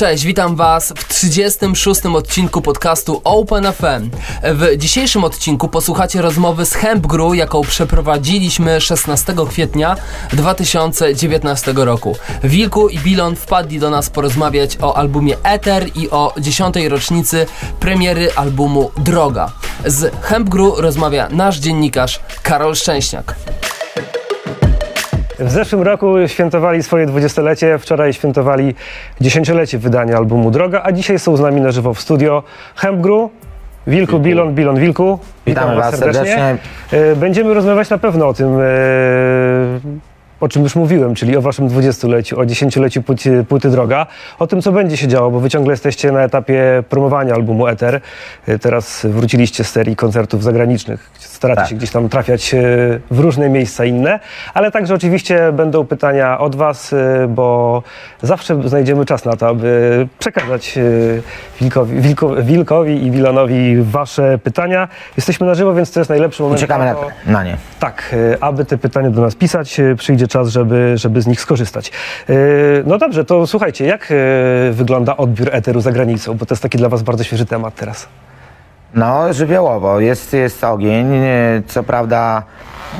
[0.00, 2.06] Cześć, witam Was w 36.
[2.06, 4.10] odcinku podcastu Open FM.
[4.42, 9.96] W dzisiejszym odcinku posłuchacie rozmowy z Hempgru, jaką przeprowadziliśmy 16 kwietnia
[10.32, 12.16] 2019 roku.
[12.44, 16.76] Wilku i Bilon wpadli do nas porozmawiać o albumie Ether i o 10.
[16.76, 17.46] rocznicy
[17.80, 19.52] premiery albumu Droga.
[19.86, 23.34] Z Hempgru rozmawia nasz dziennikarz Karol Szczęśniak.
[25.40, 28.74] W zeszłym roku świętowali swoje dwudziestolecie, wczoraj świętowali
[29.20, 32.42] dziesięciolecie wydania albumu Droga, a dzisiaj są z nami na żywo w studio
[32.76, 33.30] Hempgru,
[33.86, 35.18] Wilku, Bilon, Bilon, Wilku.
[35.46, 36.56] Witamy was serdecznie.
[36.92, 38.60] E, Będziemy rozmawiać na pewno o tym, e,
[40.40, 44.06] o czym już mówiłem, czyli o waszym dwudziestoleciu, o dziesięcioleciu płyty, płyty Droga,
[44.38, 48.00] o tym, co będzie się działo, bo wy ciągle jesteście na etapie promowania albumu Ether.
[48.46, 51.10] E, Teraz wróciliście z serii koncertów zagranicznych.
[51.18, 51.68] Staracie Tak.
[51.70, 52.58] się gdzieś tam trafiać e,
[53.10, 54.20] w różne miejsca inne,
[54.54, 57.82] ale także oczywiście będą pytania od was, e, bo
[58.22, 60.78] zawsze znajdziemy czas na to, aby przekazać
[61.60, 64.88] Wilkowi, Wilko, Wilkowi i Wilonowi wasze pytania.
[65.16, 66.60] Jesteśmy na żywo, więc to jest najlepszy moment.
[66.60, 66.94] Czekamy na,
[67.32, 67.56] na nie.
[67.80, 71.92] tak, aby te pytania do nas pisać, przyjdzie czas, żeby, żeby z nich skorzystać.
[72.28, 72.32] E,
[72.86, 74.14] No dobrze, to słuchajcie, jak e,
[74.72, 76.34] wygląda odbiór eteru za granicą?
[76.34, 78.08] Bo to jest taki dla Was bardzo świeży temat teraz.
[78.94, 80.00] No, żywiołowo.
[80.00, 81.06] Jest, jest ogień.
[81.14, 82.42] E, Co prawda,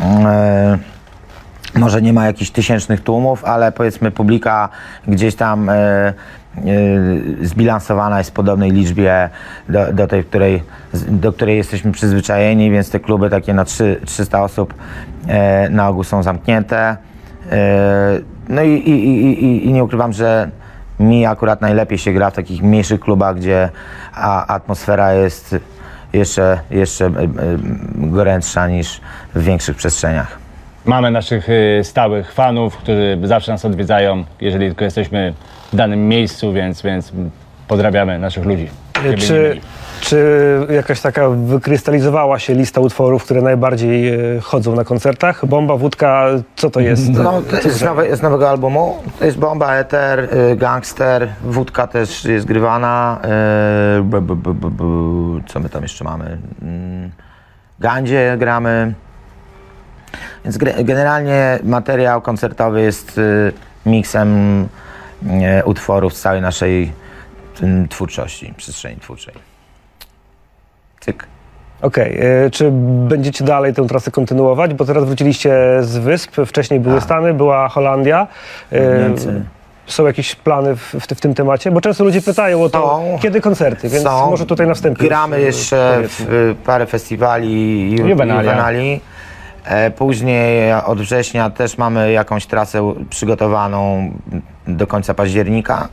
[0.02, 0.78] e,
[1.74, 4.68] może nie ma jakichś tysięcznych tłumów, ale powiedzmy publika
[5.08, 5.70] gdzieś tam
[7.42, 9.30] zbilansowana jest w podobnej liczbie
[9.68, 10.62] do, do tej, której,
[10.94, 14.74] do której jesteśmy przyzwyczajeni, więc te kluby takie na 3, 300 osób
[15.70, 16.96] na ogół są zamknięte.
[17.50, 20.50] E, no i, i, i, i, i nie ukrywam, że
[21.00, 23.68] mi akurat najlepiej się gra w takich mniejszych klubach, gdzie
[24.14, 25.56] a, atmosfera jest
[26.12, 27.28] jeszcze, jeszcze e, e,
[27.94, 29.00] gorętsza niż
[29.34, 30.38] w większych przestrzeniach.
[30.84, 31.48] Mamy naszych
[31.82, 35.34] stałych fanów, którzy zawsze nas odwiedzają, jeżeli tylko jesteśmy
[35.72, 37.12] w danym miejscu, więc, więc
[37.68, 38.68] pozdrawiamy naszych ludzi.
[39.18, 39.60] Czy.
[40.00, 40.26] Czy
[40.70, 45.46] jakaś taka wykrystalizowała się lista utworów, które najbardziej e, chodzą na koncertach?
[45.46, 46.26] Bomba, wódka,
[46.56, 47.08] co to jest?
[47.08, 48.96] No, to jest z, nowe, z nowego albumu.
[49.18, 53.20] To jest Bomba, Ether, y, Gangster, Wódka też jest grywana.
[53.24, 53.28] y,
[55.46, 56.38] co my tam jeszcze mamy?
[56.62, 57.10] Mm,
[57.80, 58.94] Gandzie gramy.
[60.44, 63.52] Więc generalnie materiał koncertowy jest y,
[63.86, 64.68] miksem
[65.64, 66.92] utworów z całej naszej
[67.62, 69.49] y, twórczości, przestrzeni twórczej.
[71.00, 71.26] Cyk.
[71.82, 72.70] Okej, e, czy
[73.08, 74.74] będziecie dalej tę trasę kontynuować?
[74.74, 78.26] Bo teraz wróciliście z wysp, wcześniej były Stany, była Holandia.
[78.72, 79.44] E, Niemcy.
[79.86, 81.70] Są jakieś plany w, w, w tym temacie?
[81.70, 83.18] Bo często ludzie pytają o to, Są.
[83.22, 84.30] kiedy koncerty, więc Są.
[84.30, 85.04] może tutaj na wstępie.
[85.08, 88.42] Gramy e, jeszcze w y, parę festiwali ju- Juvenalia.
[88.52, 89.00] juvenali.
[89.64, 94.10] E, Później od września też mamy jakąś trasę przygotowaną
[94.66, 95.88] do końca października.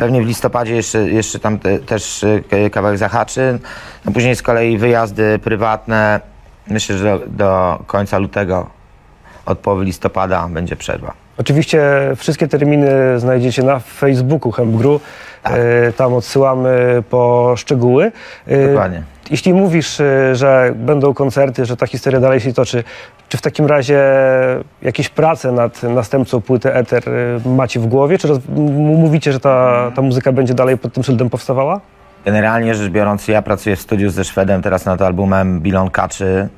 [0.00, 3.58] Pewnie w listopadzie jeszcze, jeszcze tam te, też k- kawałek zahaczy.
[4.04, 6.20] No później z kolei wyjazdy prywatne.
[6.68, 8.66] Myślę, że do, do końca lutego,
[9.46, 11.12] od połowy listopada będzie przerwa.
[11.38, 11.82] Oczywiście
[12.16, 15.00] wszystkie terminy znajdziecie na Facebooku Hempgru.
[15.42, 15.52] Tak.
[15.56, 18.12] E, Tam odsyłamy po szczegóły.
[18.46, 19.02] E, Dokładnie.
[19.30, 22.84] Jeśli mówisz, e, że będą koncerty, że ta historia dalej się toczy,
[23.30, 24.02] czy w takim razie
[24.82, 28.18] jakieś prace nad następcą płyty Ether e, macie w głowie?
[28.18, 28.28] Czy
[28.76, 31.80] mówicie, że ta, ta muzyka będzie dalej pod tym szyldem powstawała?
[32.24, 36.48] Generalnie rzecz biorąc, ja pracuję w studiu ze Szwedem teraz nad albumem Bilon Kaczy.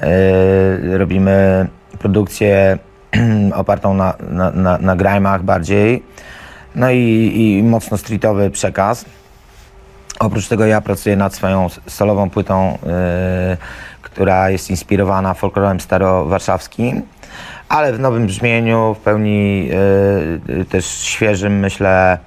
[0.00, 1.66] Yy, robimy
[1.98, 2.78] produkcję
[3.54, 6.02] opartą na, na, na, na grajmach bardziej.
[6.74, 9.04] No i, i mocno streetowy przekaz.
[10.20, 13.56] Oprócz tego ja pracuję nad swoją solową płytą, yy,
[14.14, 17.02] która jest inspirowana folklorem starowarszawskim,
[17.68, 19.66] ale w nowym brzmieniu, w pełni
[20.48, 22.18] yy, też świeżym, myślę,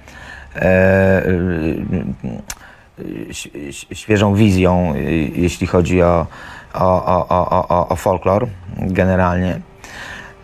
[3.29, 5.01] ś- świeżą wizją, y,
[5.35, 6.27] jeśli chodzi o,
[6.73, 9.59] o, o, o, o, o folklor generalnie.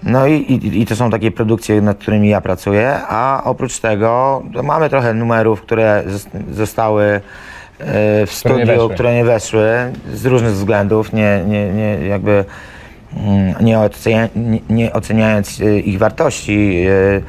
[0.03, 4.43] No i, i, i to są takie produkcje, nad którymi ja pracuję, a oprócz tego
[4.63, 7.21] mamy trochę numerów, które zos- zostały
[7.85, 9.67] e, w Które nie studiu, które nie weszły
[10.13, 12.45] z różnych względów, nie, nie, nie jakby
[13.17, 17.21] mm, nie, ocenia, nie, nie oceniając e, ich wartości, e,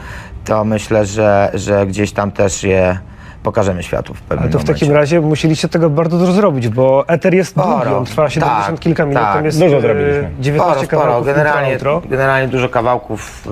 [0.44, 2.98] to myślę, że, że gdzieś tam też je
[3.42, 4.80] pokażemy światu w pewnym Ale to w momencie.
[4.80, 7.80] takim razie musieliście tego bardzo dużo zrobić, bo Ether jest Sporo.
[7.80, 9.34] długi, on trwa 70 Tak, kilka minut, tak.
[9.34, 10.30] tam jest Dużo zrobiliśmy.
[10.40, 11.02] 19 Sporo, sporo.
[11.02, 11.78] kawałków Generalnie,
[12.08, 13.48] generalnie dużo kawałków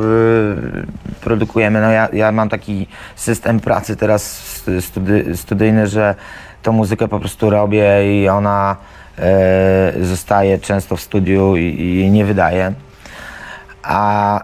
[0.74, 0.86] yy,
[1.20, 1.80] produkujemy.
[1.80, 6.14] No ja, ja mam taki system pracy teraz studi- studyjny, że
[6.62, 7.86] tą muzykę po prostu robię
[8.22, 8.76] i ona
[9.18, 12.72] e, zostaje często w studiu i, i jej nie wydaję.
[13.82, 14.40] A,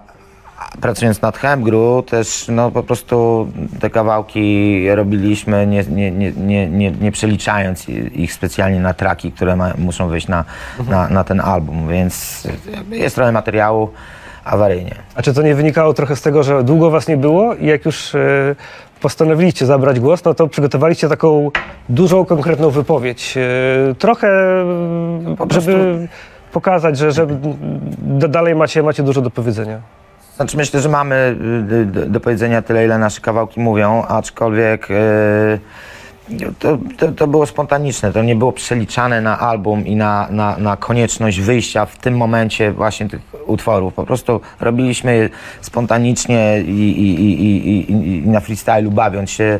[0.80, 3.48] pracując nad Hemgru też no po prostu
[3.80, 9.72] te kawałki robiliśmy nie, nie, nie, nie, nie, przeliczając ich specjalnie na traki, które ma,
[9.78, 10.44] muszą wyjść na,
[10.88, 12.46] na, na ten album, więc
[12.90, 13.90] jest trochę materiału
[14.44, 14.94] awaryjnie.
[15.14, 17.84] A czy to nie wynikało trochę z tego, że długo was nie było i jak
[17.84, 18.56] już e,
[19.00, 21.50] postanowiliście zabrać głos, no to przygotowaliście taką
[21.88, 23.34] dużą, konkretną wypowiedź.
[23.36, 24.28] E, trochę,
[25.38, 26.08] Po prostu- żeby
[26.52, 27.26] pokazać, że, że
[28.28, 29.80] dalej macie, macie dużo do powiedzenia.
[30.36, 31.36] Znaczy myślę, że mamy
[31.72, 34.94] y, do, do powiedzenia tyle, ile nasze kawałki mówią, aczkolwiek y,
[36.58, 40.76] to, to, to było spontaniczne, to nie było przeliczane na album i na, na, na
[40.76, 43.94] konieczność wyjścia w tym momencie właśnie tych utworów.
[43.94, 45.30] Po prostu robiliśmy
[45.60, 49.58] spontanicznie i, i, i, i, na freestylu bawiąc się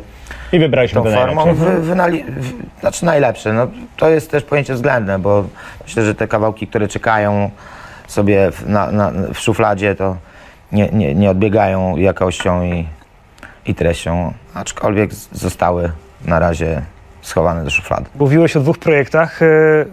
[0.52, 1.44] I wybraliśmy tą to formą.
[1.46, 1.64] najlepsze.
[1.64, 3.52] Wy, wynali, w, znaczy najlepsze.
[3.52, 3.66] No,
[3.96, 5.44] to jest też pojęcie względne, bo
[5.84, 7.50] myślę, że te kawałki, które czekają
[8.06, 10.16] sobie w, na, w szufladzie, to
[10.72, 12.86] nie, nie, nie odbiegają jakością i,
[13.66, 15.92] i treścią, aczkolwiek zostały
[16.28, 16.82] na razie
[17.22, 18.04] schowane do szuflady.
[18.18, 19.46] Mówiłeś o dwóch projektach, e,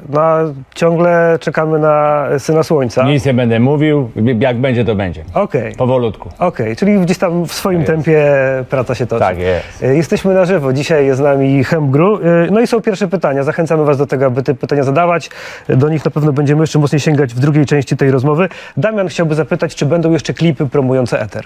[0.09, 0.39] no a
[0.75, 3.03] ciągle czekamy na Syna Słońca.
[3.03, 5.23] Nic nie będę mówił, jak będzie, to będzie.
[5.33, 5.75] Okej.
[5.75, 6.29] Powolutku.
[6.39, 8.05] Okej, czyli gdzieś tam w swoim Tak jest.
[8.05, 8.25] tempie
[8.69, 9.19] praca się toczy.
[9.19, 9.83] Tak jest.
[9.83, 10.73] E, Jesteśmy na żywo.
[10.73, 12.15] Dzisiaj jest z nami Hemgru.
[12.17, 12.21] E,
[12.51, 13.43] No i są pierwsze pytania.
[13.43, 15.29] Zachęcamy Was do tego, aby te pytania zadawać.
[15.69, 18.49] Do nich na pewno będziemy jeszcze mocniej sięgać w drugiej części tej rozmowy.
[18.77, 21.45] Damian chciałby zapytać, czy będą jeszcze klipy promujące Ether?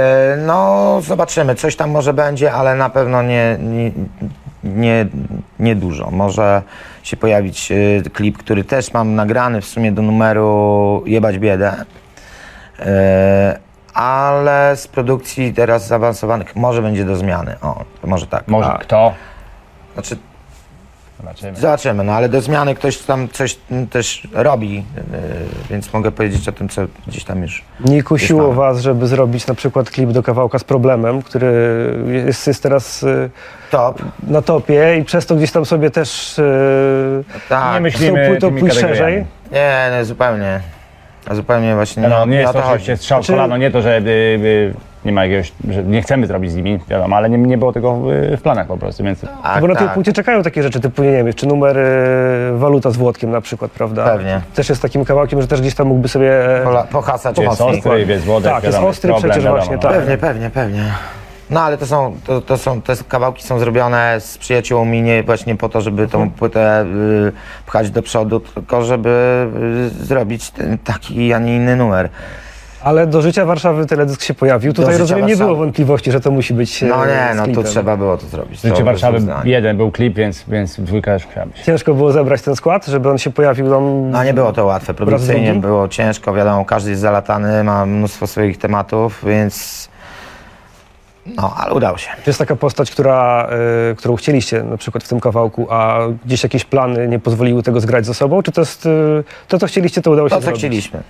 [0.00, 1.54] E, No, zobaczymy.
[1.54, 3.92] Coś tam może będzie, ale na pewno nie, nie,
[4.64, 5.06] nie,
[5.58, 6.10] nie dużo.
[6.10, 6.62] Może
[7.02, 7.76] się pojawić e,
[8.10, 11.72] klip, który też mam nagrany w sumie do numeru Jebać Biedę.
[12.78, 13.58] E,
[13.94, 17.56] Ale z produkcji teraz zaawansowanych może będzie do zmiany.
[17.62, 18.48] O, może tak.
[18.48, 19.14] Może A, kto?
[19.94, 20.16] Znaczy,
[21.20, 21.56] Zobaczymy.
[21.56, 25.18] zobaczymy, no ale do zmiany ktoś tam coś mm, też robi, e,
[25.70, 28.54] więc mogę powiedzieć o tym, co gdzieś tam już Nie kusiło mamy.
[28.54, 31.52] Was, żeby zrobić na przykład klip do kawałka z problemem, który
[32.26, 33.30] jest, jest teraz e,
[33.70, 34.02] top.
[34.22, 36.42] na topie i przez to gdzieś tam sobie też e,
[37.48, 37.74] Tak.
[37.74, 39.24] Nie myślimy tą płytą szerzej.
[39.52, 40.60] Nie, nie, zupełnie.
[41.30, 44.74] Zupełnie właśnie No, nie jest to oczywiście strzał Znaczy- kolano, nie to, że y, y,
[45.04, 47.94] nie ma jakiegoś, że nie chcemy zrobić z nimi, wiadomo, ale nie, nie było tego
[47.94, 48.06] w,
[48.38, 49.94] w planach po prostu, więc Tak, Bo na tej tak.
[49.94, 53.70] płycie czekają takie rzeczy typu, nie wiem, czy numer e, Waluta z Włodkiem na przykład,
[53.70, 54.04] prawda?
[54.04, 54.40] Pewnie.
[54.54, 56.60] Też jest takim kawałkiem, że też gdzieś tam mógłby sobie...
[56.60, 59.76] e, Pola- Pohasać jest ostry, jest włodek, Tak, jest wiadomo, ostry problem, przecież wiadomo, właśnie,
[59.76, 59.82] no.
[59.82, 59.92] tak.
[59.92, 60.84] Pewnie, pewnie, pewnie.
[61.50, 65.56] No ale to są, to, to są, te kawałki są zrobione z przyjaciółmi nie właśnie
[65.56, 66.30] po to, żeby Mhm.
[66.30, 67.32] tą płytę y,
[67.66, 69.46] pchać do przodu, tylko żeby
[70.02, 72.08] y, zrobić ten, taki, a nie inny numer.
[72.82, 74.72] Ale do życia Warszawy teledysk się pojawił.
[74.72, 75.48] Tutaj życia rozumiem, nie Warszawy.
[75.50, 77.64] było wątpliwości, że to musi być e, No nie, z no klipem.
[77.64, 78.60] trzeba było to zrobić.
[78.62, 81.60] Życie to Warszawy jeden był klip, więc, więc dwójka już musiała być.
[81.60, 84.10] Ciężko było zebrać ten skład, żeby on się pojawił tam...
[84.10, 88.58] No nie było to łatwe, produkcyjnie było ciężko, wiadomo, każdy jest zalatany, ma mnóstwo swoich
[88.58, 89.88] tematów, więc
[91.26, 92.08] no, ale udało się.
[92.24, 93.48] To jest taka postać, która,
[93.90, 97.80] e, którą chcieliście na przykład w tym kawałku, a gdzieś jakieś plany nie pozwoliły tego
[97.80, 98.42] zgrać ze sobą?
[98.42, 98.90] Czy to jest e,
[99.48, 100.60] to, co chcieliście, to udało się To, co zrobić?
[100.60, 101.02] chcieliśmy.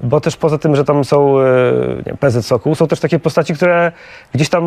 [0.00, 1.34] Bo też poza tym, że tam są
[2.06, 3.92] wiem, PZ Sokół, są też takie postaci, które
[4.34, 4.64] gdzieś tam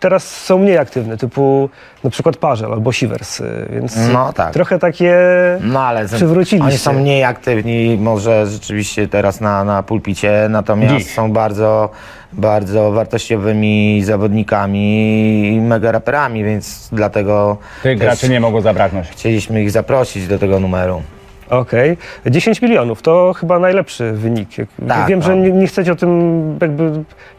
[0.00, 1.68] teraz są mniej aktywne, typu
[2.04, 4.52] na przykład Parzel albo Sivers, e, więc No tak.
[4.52, 5.16] trochę takie...
[5.60, 6.68] No ale Przywróciliście.
[6.68, 11.14] oni są mniej aktywni może rzeczywiście teraz na, na pulpicie, natomiast Dziś.
[11.14, 11.90] są bardzo,
[12.32, 19.08] bardzo wartościowymi zawodnikami i mega raperami, więc dlatego Tych graczy nie mogło zabraknąć.
[19.08, 21.02] chcieliśmy ich zaprosić do tego numeru.
[21.50, 21.96] Okej.
[22.26, 24.48] 10 milionów to chyba najlepszy wynik.
[24.88, 25.38] Tak, Wiem, że tak.
[25.38, 26.92] nie, nie chcecie o tym jakby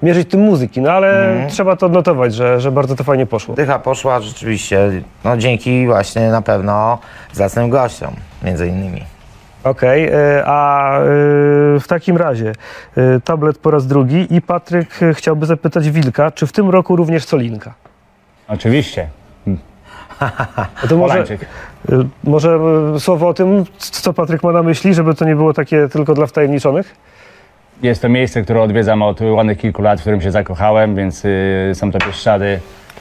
[0.03, 1.50] mierzyć tym muzyki, no ale Mhm.
[1.50, 3.55] trzeba to odnotować, że, że bardzo to fajnie poszło.
[3.55, 4.79] Dycha poszła rzeczywiście,
[5.25, 6.98] no dzięki właśnie na pewno
[7.33, 9.03] zacnym gościom, między innymi.
[9.63, 11.03] Okej, e, a e,
[11.79, 12.51] w takim razie
[12.97, 17.25] e, tablet po raz drugi i Patryk chciałby zapytać Wilka, czy w tym roku również
[17.25, 17.73] Solinka?
[18.47, 19.07] Oczywiście.
[20.83, 21.25] No to może,
[22.23, 22.59] może
[22.99, 26.25] słowo o tym, co Patryk ma na myśli, żeby to nie było takie tylko dla
[26.25, 26.95] wtajemniczonych?
[27.81, 31.71] Jest to miejsce, które odwiedzam od ładnych kilku lat, w którym się zakochałem, więc y,
[31.73, 32.59] są to Pieszczady,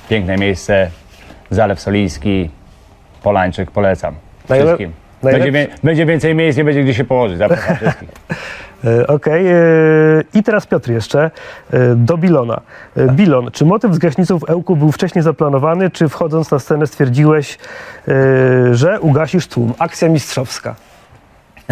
[0.08, 0.90] piękne miejsce,
[1.50, 2.50] Zalew Soliński,
[3.22, 4.14] Polańczyk, polecam
[4.48, 4.92] Najle- wszystkim.
[5.22, 8.08] Będzie, wie, będzie więcej miejsc, nie będzie gdzie się położyć, zapraszam wszystkich.
[8.84, 9.46] E, Okej.
[9.46, 9.54] e,
[10.34, 11.30] I teraz Piotr jeszcze
[11.70, 12.60] e, do Bilona.
[12.96, 16.86] E, Bilon, czy motyw z gaśnicą w Ełku był wcześniej zaplanowany, czy wchodząc na scenę
[16.86, 17.58] stwierdziłeś,
[18.72, 19.74] że ugasisz tłum?
[19.78, 20.74] Akcja mistrzowska.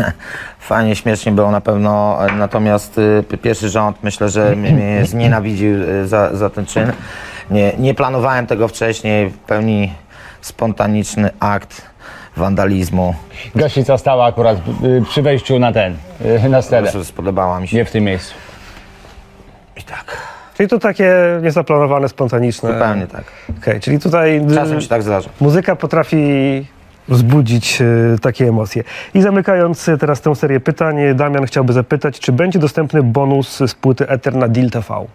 [0.59, 2.99] Fajnie, śmiesznie było na pewno, natomiast
[3.33, 6.93] y, pierwszy rząd myślę, że mnie, mnie znienawidził y, za, za ten czyn.
[7.51, 9.93] Nie, nie planowałem tego wcześniej, w pełni
[10.41, 11.83] spontaniczny akt
[12.39, 13.15] wandalizmu.
[13.55, 15.97] Gaśnica stała akurat y, przy wejściu na ten,
[16.45, 17.77] y, na scenę, spodobała mi się.
[17.77, 18.35] nie w tym miejscu.
[19.77, 20.17] I tak,
[20.57, 22.73] Czyli to takie niezaplanowane, spontaniczne.
[22.73, 23.25] zupełnie tak.
[23.63, 25.31] Okej, czyli tutaj y, Czasem się tak zdarza.
[25.41, 26.17] muzyka potrafi
[27.09, 28.85] wzbudzić y, takie emocje.
[29.15, 33.75] I zamykając y, teraz tę serię pytań, Damian chciałby zapytać, czy będzie dostępny bonus z
[33.75, 35.07] płyty Ether na Deal TV?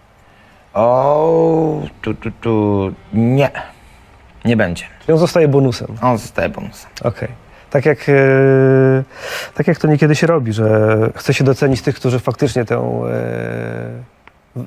[0.74, 2.92] O, tu, tu, tu.
[3.14, 3.52] Nie.
[4.46, 4.84] Nie będzie.
[5.02, 5.88] Czyli on zostaje bonusem.
[6.02, 6.90] On zostaje bonusem.
[7.04, 7.28] Okej.
[7.70, 8.14] Tak jak, e,
[9.54, 14.14] tak jak to niekiedy się robi, że chce się docenić tych, którzy faktycznie tę e,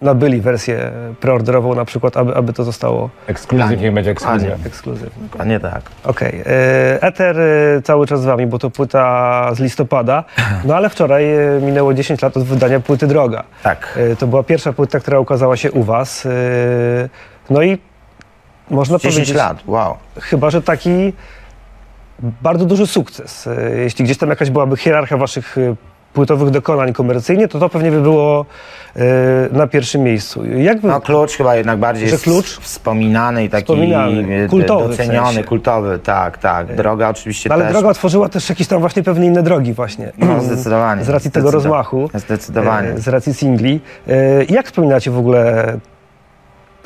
[0.02, 0.90] nabyli wersję
[1.21, 4.56] preorderową na przykład, aby, aby to zostało Ekskluzyw, niech będzie ekskluzja.
[4.66, 5.28] ekskluzywne.
[5.30, 5.83] Dokładnie tak.
[6.04, 6.42] Okej.
[7.00, 10.25] Ether e, cały czas z wami, bo to płyta z listopada,
[10.64, 11.25] no ale wczoraj
[11.62, 13.45] minęło 10 lat od wydania płyty Droga.
[13.62, 13.99] Tak.
[14.12, 16.26] E, To była pierwsza płyta, która ukazała się u was.
[16.26, 16.30] e,
[17.50, 17.78] No i
[18.70, 19.37] można 10 powiedzieć...
[19.37, 19.94] lat, wow.
[20.20, 21.12] Chyba, że taki
[22.42, 23.46] bardzo duży sukces.
[23.46, 25.75] E, Jeśli gdzieś tam jakaś byłaby hierarchia waszych e,
[26.12, 28.46] płytowych dokonań komercyjnie, to to pewnie by było
[28.96, 29.00] e,
[29.52, 30.44] na pierwszym miejscu.
[30.46, 32.58] Jak wy, No klucz chyba jednak bardziej Że klucz?
[32.61, 35.44] wspominany i taki Wspominany, kultowy w doceniony, sensie.
[35.44, 36.75] kultowy, tak, tak.
[36.76, 37.73] Droga oczywiście no, ale też.
[37.73, 40.12] droga otworzyła też jakieś tam właśnie pewne inne drogi właśnie.
[40.18, 41.04] No, zdecydowanie.
[41.04, 42.11] Z racji tego Zdecydo- rozmachu.
[42.14, 42.99] Zdecydowanie.
[42.99, 43.80] Z racji singli.
[44.49, 45.73] Jak wspominacie w ogóle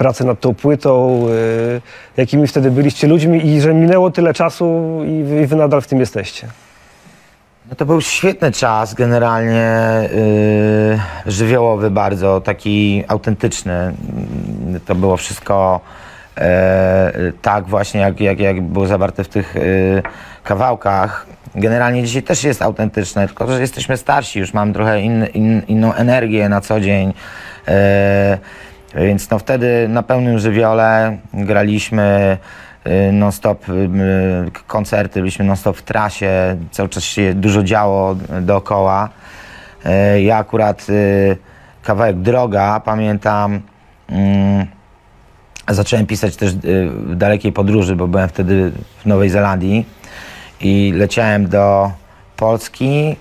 [0.00, 1.26] pracę nad tą płytą?
[1.76, 1.80] e,
[2.16, 6.47] Jakimi wtedy byliście ludźmi i że minęło tyle czasu i wy, nadal w tym jesteście?
[7.69, 9.73] No to był świetny czas, generalnie
[11.26, 13.92] yy, żywiołowy bardzo, taki autentyczny.
[14.87, 15.80] To było wszystko
[16.38, 20.02] e, tak właśnie, jak, jak, jak było zawarte w tych y,
[20.45, 21.26] kawałkach.
[21.54, 25.95] Generalnie dzisiaj też jest autentyczne, tylko że jesteśmy starsi, już mam trochę in, in, inną
[25.95, 27.12] energię na co dzień.
[27.69, 28.38] E,
[28.94, 32.38] więc no wtedy na pełnym żywiole graliśmy
[32.87, 39.09] y, non-stop y, y, koncerty, byliśmy non-stop w trasie, cały czas się dużo działo dookoła.
[39.85, 41.37] E, Ja akurat y,
[41.82, 43.61] kawałek Droga, pamiętam,
[44.09, 44.66] mm,
[45.68, 46.56] zacząłem pisać też y,
[46.90, 49.87] w dalekiej podróży, bo byłem wtedy w Nowej Zelandii
[50.61, 51.90] i leciałem do
[52.37, 53.16] Polski,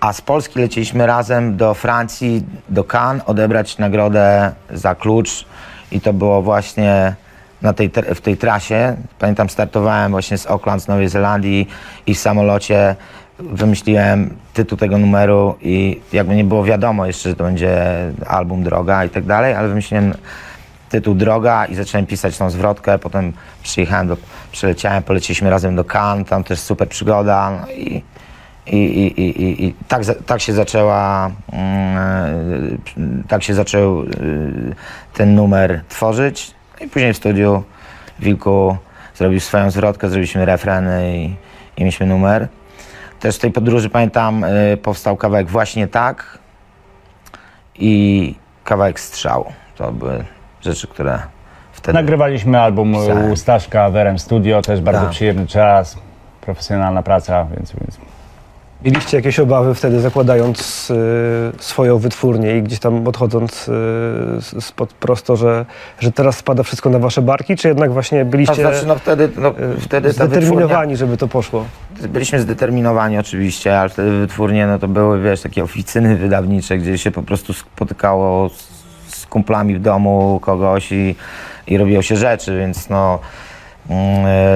[0.00, 5.44] a z Polski lecieliśmy razem do Francji, do Cannes, odebrać nagrodę za klucz.
[5.92, 7.14] I to było właśnie
[7.62, 8.96] na tej, w tej trasie.
[9.18, 11.68] Pamiętam, startowałem właśnie z Auckland, z Nowej Zelandii
[12.06, 12.96] i w samolocie
[13.38, 17.76] wymyśliłem tytuł tego numeru i jakby nie było wiadomo jeszcze, że to będzie
[18.26, 20.14] album Droga i tak dalej, ale wymyśliłem
[20.88, 24.16] tytuł Droga i zacząłem pisać tą zwrotkę, potem przyjechałem, do,
[24.52, 27.50] przyleciałem, poleciliśmy razem do Cannes, tam też super przygoda.
[27.60, 28.02] No i,
[28.70, 31.96] i, i, i, i, i tak, tak się zaczęła, mm,
[33.22, 34.06] e, tak się zaczął e,
[35.14, 37.62] ten numer tworzyć No i później w studiu
[38.18, 38.76] Wilku
[39.14, 41.24] zrobił swoją zwrotkę, zrobiliśmy refreny i,
[41.76, 42.48] i mieliśmy numer.
[43.20, 46.38] Też w tej podróży pamiętam e, powstał kawałek Właśnie Tak
[47.74, 48.34] i
[48.64, 49.52] kawałek Strzał.
[49.76, 50.24] To były
[50.60, 51.18] rzeczy, które
[51.72, 51.94] wtedy...
[51.94, 53.30] Nagrywaliśmy album Pisałem.
[53.30, 55.10] u Staszka w RM Studio, też bardzo Tak.
[55.10, 55.98] przyjemny czas,
[56.40, 58.09] profesjonalna praca, więc, więc
[58.84, 60.94] Mieliście jakieś obawy wtedy, zakładając y,
[61.58, 65.66] swoją wytwórnię i gdzieś tam odchodząc y, spod prosto, że,
[65.98, 69.28] że teraz spada wszystko na wasze barki, czy jednak właśnie To byliście znaczy, no wtedy,
[69.36, 71.64] no, y, wtedy zdeterminowani, żeby to poszło?
[72.08, 77.10] byliśmy zdeterminowani oczywiście, ale wtedy wytwórnie, no to były, wiesz, takie oficyny wydawnicze, gdzie się
[77.10, 78.68] po prostu spotykało z,
[79.16, 81.14] z kumplami w domu kogoś i,
[81.66, 83.18] i robiło się rzeczy, więc no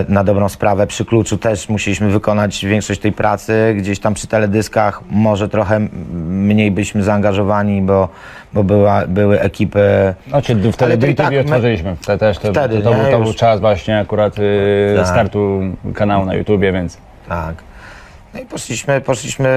[0.09, 3.75] na dobrą sprawę przy kluczu też musieliśmy wykonać większość tej pracy.
[3.79, 5.81] Gdzieś tam przy teledyskach może trochę
[6.29, 8.09] mniej byliśmy zaangażowani, bo,
[8.53, 11.97] bo była, były ekipy no, czy wtedy to DTV tak my- otworzyliśmy.
[12.01, 13.11] Wtedy też to, Wtedy, to, to, nie?
[13.11, 15.07] to był Już- czas właśnie akurat y, Tak.
[15.09, 15.61] startu
[15.95, 16.99] kanału na YouTubie, więc
[17.29, 17.55] Tak.
[18.35, 19.49] No i poszliśmy, poszliśmy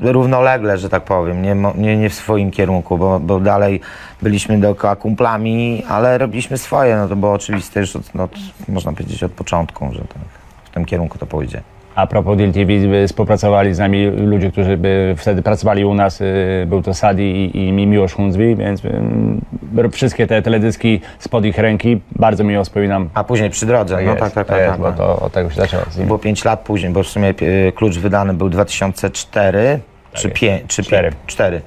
[0.00, 3.80] równolegle, że tak powiem, nie, nie, nie w swoim kierunku, bo, bo dalej
[4.22, 8.30] byliśmy dookoła kumplami, ale robiliśmy swoje, no to było oczywiste już od, od,
[8.68, 10.22] można powiedzieć od początku, że tak,
[10.64, 11.62] w tym kierunku to pójdzie.
[11.94, 16.20] A propos Deal TV, y, współpracowali z nami ludzie, którzy by wtedy pracowali u nas.
[16.20, 21.58] y, Był to Sadi i, i Miłosz Hundzwi, więc y, wszystkie te teledyski spod ich
[21.58, 23.08] ręki bardzo miło wspominam.
[23.14, 24.62] A później przy drodze, no jest, tak, tak, to tak.
[24.62, 24.96] jest, tak, bo tak.
[24.96, 25.82] to od tego się zaczęło.
[26.06, 29.80] Było 5 lat później, bo w sumie e, klucz wydany był 2004
[30.12, 30.40] czy jest.
[30.40, 31.10] 5, czy Cztery.
[31.10, 31.16] 4.
[31.26, 31.60] 4.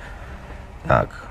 [0.87, 1.22] Tak.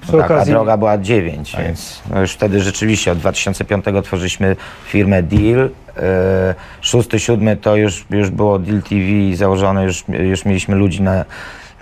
[0.00, 4.56] Przy tak, a okazji, droga była 9, więc no już wtedy rzeczywiście od 2005 tworzyliśmy
[4.84, 5.70] firmę Deal.
[5.96, 11.24] E, szósty, siódmy to już, już było Deal TV założone, już, już mieliśmy ludzi na,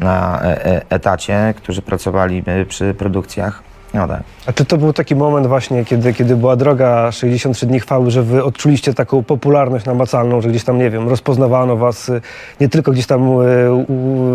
[0.00, 3.67] na e, e, etacie, którzy pracowali przy produkcjach.
[3.95, 4.23] No tak.
[4.47, 8.23] A czy to był taki moment właśnie, kiedy, kiedy była droga 63 dni chwały, że
[8.23, 12.21] wy odczuliście taką popularność namacalną, że gdzieś tam, nie wiem, rozpoznawano was y,
[12.61, 13.87] nie tylko gdzieś tam y,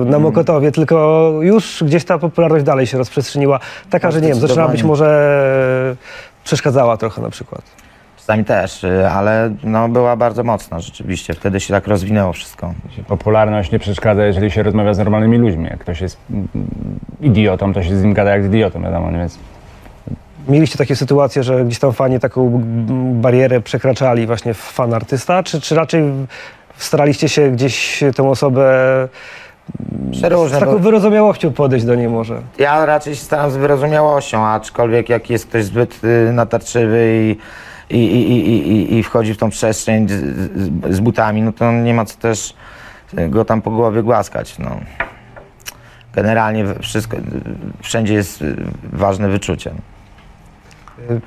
[0.06, 3.60] na Mokotowie, tylko już gdzieś ta popularność dalej się rozprzestrzeniła.
[3.90, 5.96] Taka, No, że nie wiem, zaczęła być może
[6.44, 7.62] przeszkadzała trochę na przykład.
[8.24, 11.34] Czasami też, y, ale no, była bardzo mocna rzeczywiście.
[11.34, 12.74] Wtedy się tak rozwinęło wszystko.
[13.08, 15.64] Popularność nie przeszkadza, jeżeli się rozmawia z normalnymi ludźmi.
[15.64, 16.48] Jak ktoś jest mm,
[17.22, 19.18] idiotą, to się z nim gada jak z idiotą, wiadomo, nie?
[19.18, 19.40] więc
[20.48, 25.62] Mieliście takie sytuacje, że gdzieś tam fani taką mm, barierę przekraczali właśnie fan artysta, czy,
[25.62, 26.04] czy raczej
[26.78, 28.64] staraliście się gdzieś tę osobę
[30.12, 32.42] z Przeróżne, taką bo wyrozumiałością podejść do niej może?
[32.58, 37.38] ja raczej się staram z wyrozumiałością, aczkolwiek jak jest ktoś zbyt y, natarczywy i,
[37.94, 42.06] i, i, i, i, wchodzi w tą przestrzeń z, z, butami, no to nie ma
[42.06, 42.54] co też
[43.30, 44.60] go tam po głowie głaskać.
[44.60, 44.80] No.
[46.14, 47.18] Generalnie wszystko,
[47.82, 48.56] wszędzie jest y,
[48.94, 49.72] ważne wyczucie.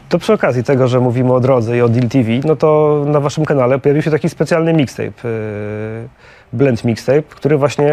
[0.09, 3.21] To przy okazji tego, że mówimy o drodze i o Deal TV, no to na
[3.21, 6.09] waszym kanale pojawił się taki specjalny mixtape, yy,
[6.53, 7.91] blend mixtape, który właśnie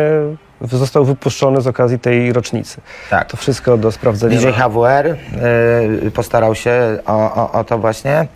[0.62, 2.82] został wypuszczony z okazji tej rocznicy.
[3.10, 3.27] Tak.
[3.27, 4.38] To wszystko do sprawdzenia.
[4.38, 5.18] DJ HWR
[6.06, 8.27] y, postarał się o, o, o to właśnie.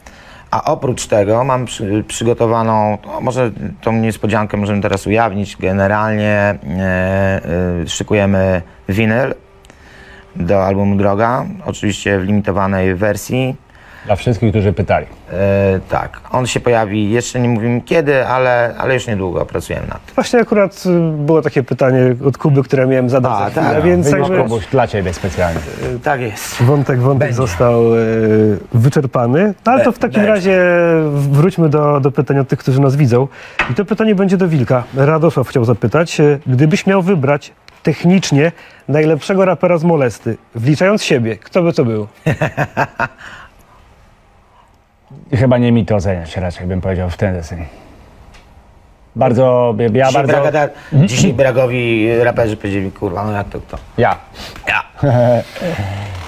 [0.51, 3.51] A oprócz tego mam przy, przygotowaną, no może
[3.81, 5.57] tą niespodziankę możemy teraz ujawnić.
[5.57, 6.55] Generalnie
[7.83, 9.35] y, y, szykujemy winyl
[10.35, 13.55] do albumu Droga, oczywiście w limitowanej wersji.
[14.07, 15.05] Dla wszystkich, którzy pytali.
[15.31, 20.05] E, tak, on się pojawi, jeszcze nie mówimy kiedy, ale, ale już niedługo pracujemy nad
[20.05, 20.15] tym.
[20.15, 24.29] Właśnie akurat y, było takie pytanie od Kuby, które miałem zadać A, tak, więc Wyjdziesz
[24.29, 25.59] jakby kogoś dla ciebie specjalnie.
[26.03, 26.63] Tak jest.
[26.63, 27.35] wątek, wątek Będzie.
[27.35, 29.53] został y, wyczerpany.
[29.65, 30.31] No, ale to w takim Będzie.
[30.31, 30.61] razie
[31.11, 33.27] wróćmy do, do pytań od tych, którzy nas widzą.
[33.71, 34.83] I to pytanie będzie do Wilka.
[34.95, 38.51] Radosław chciał zapytać, y, gdybyś miał wybrać technicznie
[38.87, 42.07] najlepszego rapera z Molesty, wliczając siebie, kto by to był?
[45.35, 47.65] Chyba nie mi to oceniać raczej, bym powiedział w ten deseń.
[49.15, 50.41] Bardzo, ja Dzisiaj, bardzo...
[50.41, 53.77] Braga, dzisiaj Bragowi raperzy powiedzieli, kurwa, no jak to kto?
[53.97, 54.17] Ja.
[54.67, 54.83] Ja.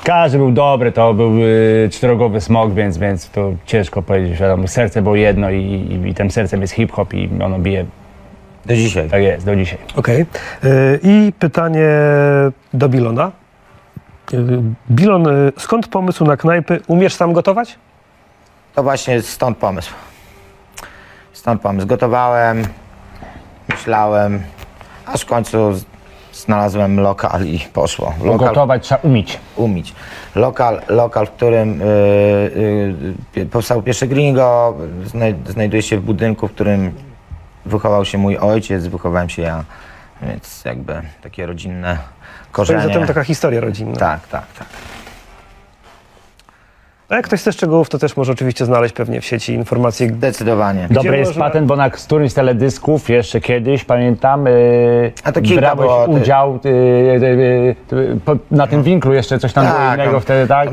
[0.03, 4.39] Każdy był dobry, to był y, czterogowy smog, więc, więc to ciężko powiedzieć.
[4.39, 7.85] Wiadomo, serce było jedno i, i, i tym sercem jest hip-hop i ono bije,
[8.65, 9.09] Do dzisiaj.
[9.09, 9.77] tak jest, do dzisiaj.
[9.95, 10.21] Okej.
[10.63, 11.87] Y, I pytanie
[12.73, 13.31] do Bilona.
[14.33, 14.37] Y,
[14.91, 16.79] Bilon, y, skąd pomysł na knajpy?
[16.87, 17.75] Umiesz sam gotować?
[18.75, 19.93] To właśnie stąd pomysł.
[21.33, 21.87] Stąd pomysł.
[21.87, 22.63] Gotowałem,
[23.69, 24.43] myślałem,
[25.05, 25.57] aż w końcu
[26.33, 28.13] znalazłem lokal i poszło.
[28.23, 29.39] Lokal gotować trzeba umieć.
[29.55, 29.93] umieć.
[30.35, 31.85] Lokal, lokal w którym y,
[33.37, 36.93] y, powstał pierwszy Gringo, znaj, znajduje się w budynku, w którym
[37.65, 39.63] wychował się mój ojciec, wychowałem się ja.
[40.21, 42.01] Więc jakby takie rodzinne To
[42.51, 42.79] korzenie.
[42.79, 43.95] jest zatem taka historia rodzinna.
[43.97, 44.67] Tak, tak, tak.
[47.09, 50.07] A jak ktoś chce szczegółów, to też może oczywiście znaleźć pewnie w sieci informacje.
[50.07, 50.87] Zdecydowanie.
[50.91, 55.41] Dobry jest można- patent, bo na którymś z teledysków jeszcze kiedyś, pamiętam, yy, A to
[55.41, 56.71] kilka brałeś było, ty- udział yy,
[57.21, 60.69] yy, yy, po, na tym winklu jeszcze coś tam było innego tam- wtedy, tak?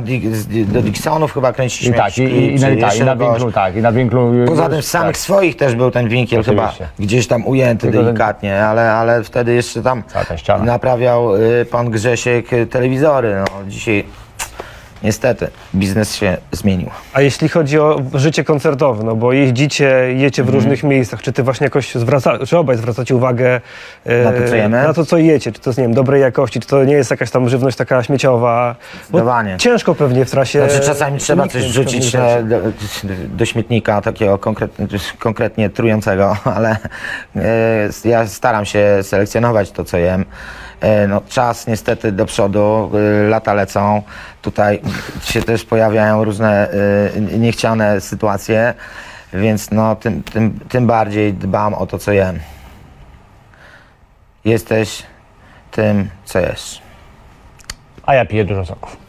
[0.66, 3.16] do Dicksonów chyba I kręciliśmy tak, i, jakiś i, i, klip, na, tak, i na
[3.16, 4.32] winklu, tak, i na winklu...
[4.46, 5.16] Poza już, tym z samych tak.
[5.16, 6.70] swoich też był ten winkiel Oczywiście.
[6.78, 10.02] chyba gdzieś tam ujęty Tylko ten- delikatnie, ale, ale wtedy jeszcze tam
[10.64, 13.36] naprawiał y, pan Grzesiek y, telewizory.
[13.38, 14.04] No, dzisiaj
[15.02, 16.90] niestety biznes się zmienił.
[17.12, 21.42] A jeśli chodzi o życie koncertowe, no bo jeździcie, jecie w różnych miejscach, czy ty
[21.42, 23.60] właśnie jakoś zwraca, czy obaj zwracacie uwagę
[24.04, 24.82] e, Na to, co jemy?
[24.82, 27.10] na to, co jecie, czy to jest, nie wiem, dobrej jakości, czy to nie jest
[27.10, 28.76] jakaś tam żywność taka śmieciowa.
[29.10, 30.70] Bo ciężko pewnie w trasie.
[30.70, 32.56] Znaczy czasami trzeba coś wrzucić e, do,
[33.28, 34.86] do śmietnika takiego konkretnie,
[35.18, 36.76] konkretnie trującego, ale
[37.36, 40.24] e, ja staram się selekcjonować to, co jem.
[40.80, 44.02] E, No, czas niestety do przodu, e, lata lecą.
[44.42, 44.80] Tutaj
[45.22, 48.74] się też pojawiają różne e, niechciane sytuacje,
[49.32, 52.40] więc no, tym, tym, tym bardziej dbam o to, co jem.
[54.44, 55.02] Jesteś
[55.70, 56.82] tym, co jesz.
[58.06, 59.05] A ja piję dużo soków.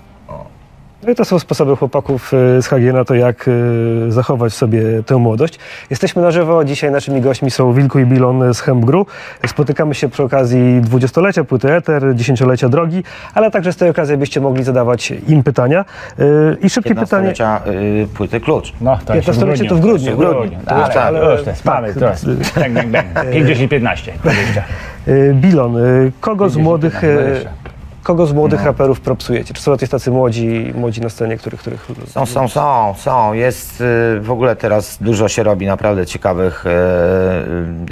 [1.08, 4.82] No i to są sposoby chłopaków e, z HG na to, jak e, zachować sobie
[5.06, 5.60] tę młodość.
[5.89, 6.65] Jesteśmy na żywo.
[6.65, 9.06] Dzisiaj naszymi gośćmi są Wilku i Bilon z Hempgru.
[9.48, 14.41] Spotykamy się przy okazji dwudziestolecia płyty Eter, dziesięciolecia drogi, ale także z tej okazji byście
[14.41, 15.86] mogli zadawać im pytania.
[16.20, 16.24] E,
[16.62, 17.28] I szybkie pytanie.
[17.30, 18.74] 15-lecia y, płyty Klucz.
[18.82, 20.12] No, to jeszcze 15-lecie to w grudniu.
[20.12, 20.60] W grudniu.
[20.65, 21.76] To już Ale, tak, ale, już to jest, tak.
[21.76, 22.26] mamy, to jest.
[22.56, 23.32] Bang, bang, bang.
[23.32, 24.63] 5, 10, 15, 20.
[25.08, 25.76] E, Bilon,
[26.20, 27.66] kogo z 50, młodych, 20.
[28.08, 28.36] kogo z No.
[28.36, 29.54] młodych raperów propsujecie?
[29.54, 31.60] Czy są jacyś tacy młodzi, młodzi na scenie, których...
[31.60, 31.88] których...
[32.08, 33.34] Są, są, są, są.
[33.34, 36.70] Jest y, w ogóle teraz dużo się robi naprawdę ciekawych, y,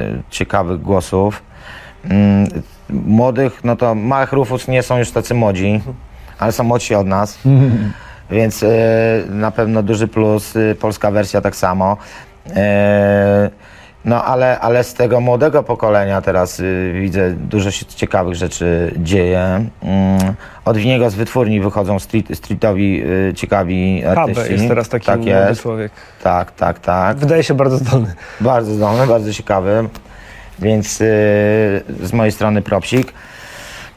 [0.02, 1.42] y, ciekawych głosów.
[2.10, 2.48] Mm,
[2.90, 5.82] Młodych, no to Małych Rufus nie są już tacy młodzi,
[6.40, 7.38] ale są młodsi od nas.
[8.32, 8.66] Więc
[9.30, 11.98] na pewno duży plus, polska wersja tak samo.
[14.06, 19.66] No ale, ale z tego młodego pokolenia teraz y, widzę dużo się ciekawych rzeczy dzieje.
[19.84, 20.34] Mm,
[20.66, 24.42] od Winiego z wytwórni wychodzą street, streetowi y, ciekawi artyści.
[24.42, 25.62] Habe jest teraz taki tak młody jest.
[25.62, 25.92] człowiek.
[26.24, 27.18] Tak, tak, tak.
[27.18, 28.14] Wydaje się bardzo zdolny.
[28.42, 29.90] Bardzo zdolny, bardzo ciekawy.
[30.60, 31.06] Więc y,
[32.04, 33.14] z mojej strony propsik.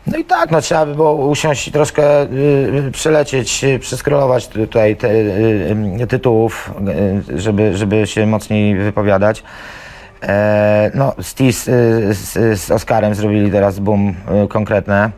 [0.07, 4.97] No i tak, no trzeba by było usiąść i troszkę y, przelecieć, y, przeskrolować tutaj
[4.97, 6.71] te y, y, tytułów,
[7.31, 9.43] y, żeby, żeby się mocniej wypowiadać.
[10.23, 15.11] E, no, Stis z, z Oskarem zrobili teraz boom y, konkretne.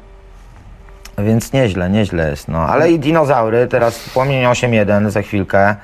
[1.18, 2.48] Więc nieźle, nieźle jest.
[2.48, 2.58] No.
[2.58, 5.76] Ale i dinozaury, teraz płomień 8.1 za chwilkę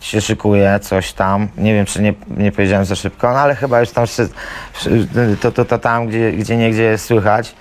[0.00, 1.48] się szykuje, coś tam.
[1.58, 4.28] Nie wiem, czy nie, nie powiedziałem za szybko, no ale chyba już tam wszy-
[4.72, 5.06] wszy-
[5.40, 7.54] to, to, to tam, gdzie, gdzie niegdzie jest słychać.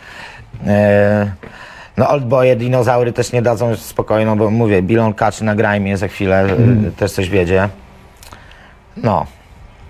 [0.67, 1.31] E,
[1.97, 6.07] no Oldboye, dinozaury też nie dadzą spokoju, no bo mówię, Bilon Kaczy na Grime za
[6.07, 6.43] chwilę
[6.87, 7.69] e, też coś wiedzie.
[8.97, 9.25] No.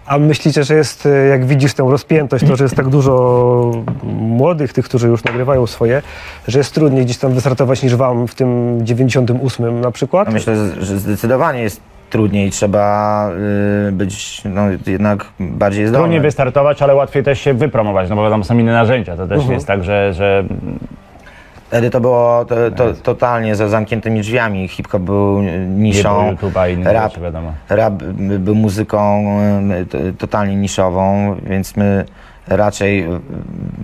[0.08, 3.72] A myślicie, że jest, e, jak widzisz tę rozpiętość, to, że jest tak dużo
[4.14, 6.02] młodych, tych, którzy już nagrywają swoje,
[6.48, 10.28] że jest trudniej gdzieś tam wystartować niż wam w tym 98 na przykład?
[10.28, 13.30] no myślę, że- zdecydowanie jest trudniej, trzeba
[13.88, 16.02] y, być no, jednak bardziej zdolnym.
[16.04, 19.18] Trudniej wystartować, ale łatwiej też się wypromować, no bo tam są inne narzędzia.
[19.18, 19.54] To też Mhm.
[19.54, 20.44] jest tak, że, że
[21.68, 24.68] Wtedy to było to, to, totalnie za zamkniętymi drzwiami.
[24.68, 26.36] Hip-hop był nie niszą.
[26.74, 27.54] innych rap, rzeczy, wiadomo.
[27.70, 27.94] rap
[28.40, 29.26] był muzyką
[29.94, 32.06] y, totalnie niszową, więc my
[32.48, 33.08] raczej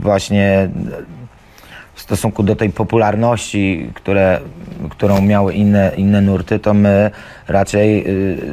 [0.01, 0.69] właśnie
[1.95, 4.39] w stosunku do tej popularności, które,
[4.89, 7.11] którą miały inne, inne nurty, to my
[7.47, 8.03] raczej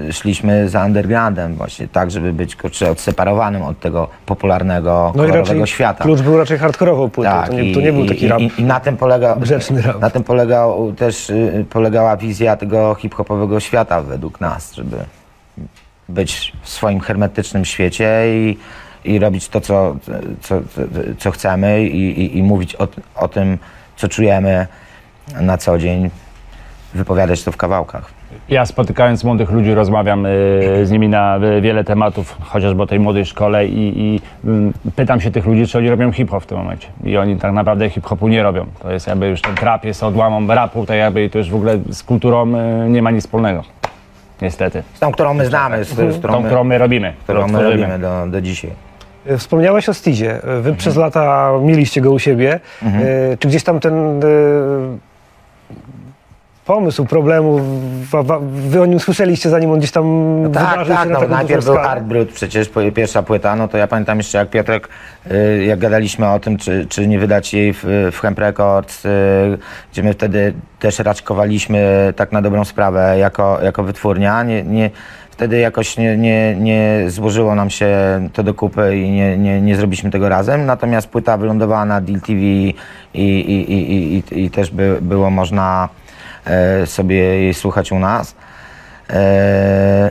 [0.08, 5.26] y, szliśmy za undergroundem właśnie, tak, żeby być kurczę, odseparowanym od tego popularnego, No i
[5.28, 6.04] kolorowego raczej świata.
[6.04, 8.40] klucz był raczej hardkorową płytą, Tak, to, nie, to nie był taki i, rap.
[8.40, 10.00] I, I na tym polega, grzeczny rap.
[10.00, 14.96] na tym polegał też y, polegała wizja tego hip-hopowego świata według nas, żeby
[16.08, 18.56] być w swoim hermetycznym świecie i,
[19.04, 19.96] i robić to, co,
[20.40, 20.60] co,
[21.18, 23.58] co, chcemy i, i, i mówić o, o tym,
[23.96, 24.66] co czujemy
[25.40, 26.10] na co dzień,
[26.94, 28.18] wypowiadać to w kawałkach.
[28.48, 30.30] Ja spotykając młodych ludzi rozmawiam y,
[30.86, 35.20] z nimi na y, wiele tematów, chociażby o tej młodej szkole i, i mm, pytam
[35.20, 36.88] się tych ludzi, czy oni robią hip-hop w tym momencie.
[37.04, 38.66] I oni tak naprawdę hip-hopu nie robią.
[38.82, 41.78] To jest jakby już ten trap jest odłamą rapu, tak jakby to już w ogóle
[41.90, 42.54] z kulturą
[42.86, 43.64] y, nie ma nic wspólnego.
[44.42, 44.82] Niestety.
[44.94, 47.12] Z tą, którą my znamy, z, z którą, Tą, my, którą my robimy.
[47.22, 48.87] którą my robimy do, do dzisiaj.
[49.28, 50.44] E, Wspomniałeś o Stizie.
[50.44, 52.60] E, Wy przez lata mieliście go u siebie.
[52.82, 53.04] Mhm.
[53.32, 54.20] E, Czy gdzieś tam ten
[56.64, 57.60] pomysł problemu,
[58.50, 60.04] wy o nim słyszeliście, zanim on gdzieś tam
[60.54, 61.74] Tak, wydarzył tak, na no, taką najpierw był?
[61.76, 64.88] Hard Brut, przecież pierwsza płyta, no to ja pamiętam jeszcze jak Piotrek,
[65.66, 69.02] jak gadaliśmy o tym, czy, czy nie wydać jej w, w Hemp Records,
[69.92, 74.90] gdzie my wtedy też raczkowaliśmy tak na dobrą sprawę jako, jako wytwórnia, nie, nie,
[75.38, 77.88] wtedy jakoś nie, nie, nie złożyło nam się
[78.32, 82.20] to do kupy i nie, nie, nie zrobiliśmy tego razem, natomiast płyta wylądowała na Deal
[82.20, 82.74] TV i,
[83.14, 85.88] i, i, i, i, i też by, było można
[86.44, 88.34] e, sobie jej słuchać u nas.
[89.10, 90.10] E,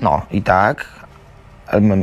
[0.00, 0.86] no i tak.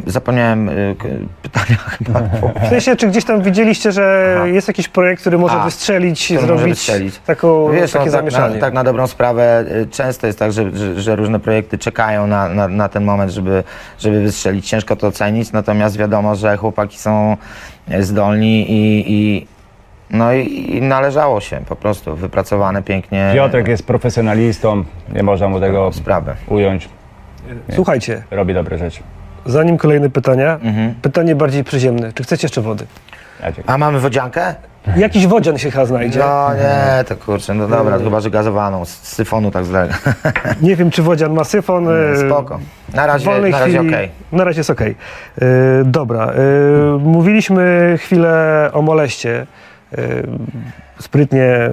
[0.06, 0.96] Zapomniałem y,
[1.42, 2.20] pytania chyba.
[2.66, 4.48] W sensie, czy gdzieś tam widzieliście, że Aha.
[4.48, 7.20] jest jakiś projekt, który może A, wystrzelić, który zrobić może wystrzelić.
[7.20, 8.56] Taką, Wiesz, takie no, tak, zamieszanie?
[8.56, 12.28] na, tak na dobrą sprawę y, często jest tak, że, że, że różne projekty czekają
[12.28, 13.64] na, na, na ten moment, żeby,
[14.00, 14.70] żeby wystrzelić.
[14.70, 17.38] Ciężko to ocenić, natomiast wiadomo, że chłopaki są
[17.92, 19.48] y, zdolni i, i
[20.10, 25.60] no i, i należało się po prostu, wypracowane pięknie Piotrek jest profesjonalistą, nie można mu
[25.60, 26.36] tego sprawę.
[26.48, 26.90] ująć.
[27.74, 29.04] Słuchajcie, Robi dobre rzeczy.
[29.46, 30.94] Zanim kolejne pytania, Mhm.
[31.02, 32.14] pytanie bardziej przyziemne.
[32.14, 32.86] Czy chcecie jeszcze wody?
[33.68, 34.56] A mamy wodziankę?
[34.98, 36.20] Jakiś wodzian się chyba znajdzie.
[36.20, 39.88] No nie, to kurczę, no dobra, chyba, że gazowaną, z syfonu tak zle.
[40.62, 41.88] Nie wiem, czy wodzian ma syfon.
[41.90, 42.60] e, Spoko.
[42.94, 44.10] Na razie, na razie chwili, okej.
[44.32, 44.96] Na razie jest okej.
[45.42, 45.46] E,
[45.86, 46.26] dobra.
[46.26, 46.34] e,
[47.00, 49.48] mówiliśmy chwilę o moleście.
[49.98, 49.98] E,
[51.00, 51.70] sprytnie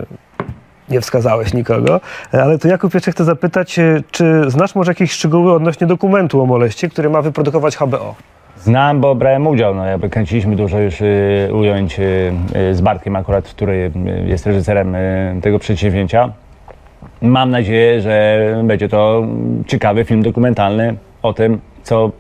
[0.89, 2.01] nie wskazałeś nikogo,
[2.33, 6.47] ale to Jakub jeszcze chcę zapytać, e, czy znasz może jakieś szczegóły odnośnie dokumentu o
[6.47, 8.15] moleście, który ma wyprodukować HBO?
[8.59, 9.75] Znam, bo brałem udział.
[9.75, 12.33] No, jakby kręciliśmy dużo już y, ujęć y,
[12.75, 13.91] z Bartkiem akurat, który
[14.27, 14.97] jest reżyserem
[15.43, 16.33] tego przedsięwzięcia.
[17.23, 19.27] Mam nadzieję, że będzie to
[19.67, 22.11] ciekawy film dokumentalny o tym, co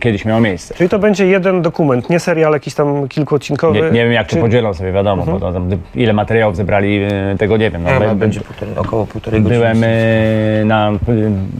[0.00, 0.74] kiedyś miało miejsce.
[0.74, 3.78] Czyli to będzie jeden dokument, nie serial jakiś tam kilkuodcinkowy?
[3.80, 7.00] Nie, nie wiem jak to Czy- podzielą sobie, wiadomo, bo to, tam, ile materiałów zebrali,
[7.02, 7.82] e, tego nie wiem.
[7.82, 9.58] No, Chyba by- będzie półtorej, około półtorej godziny.
[9.60, 11.12] Byłem e, na p-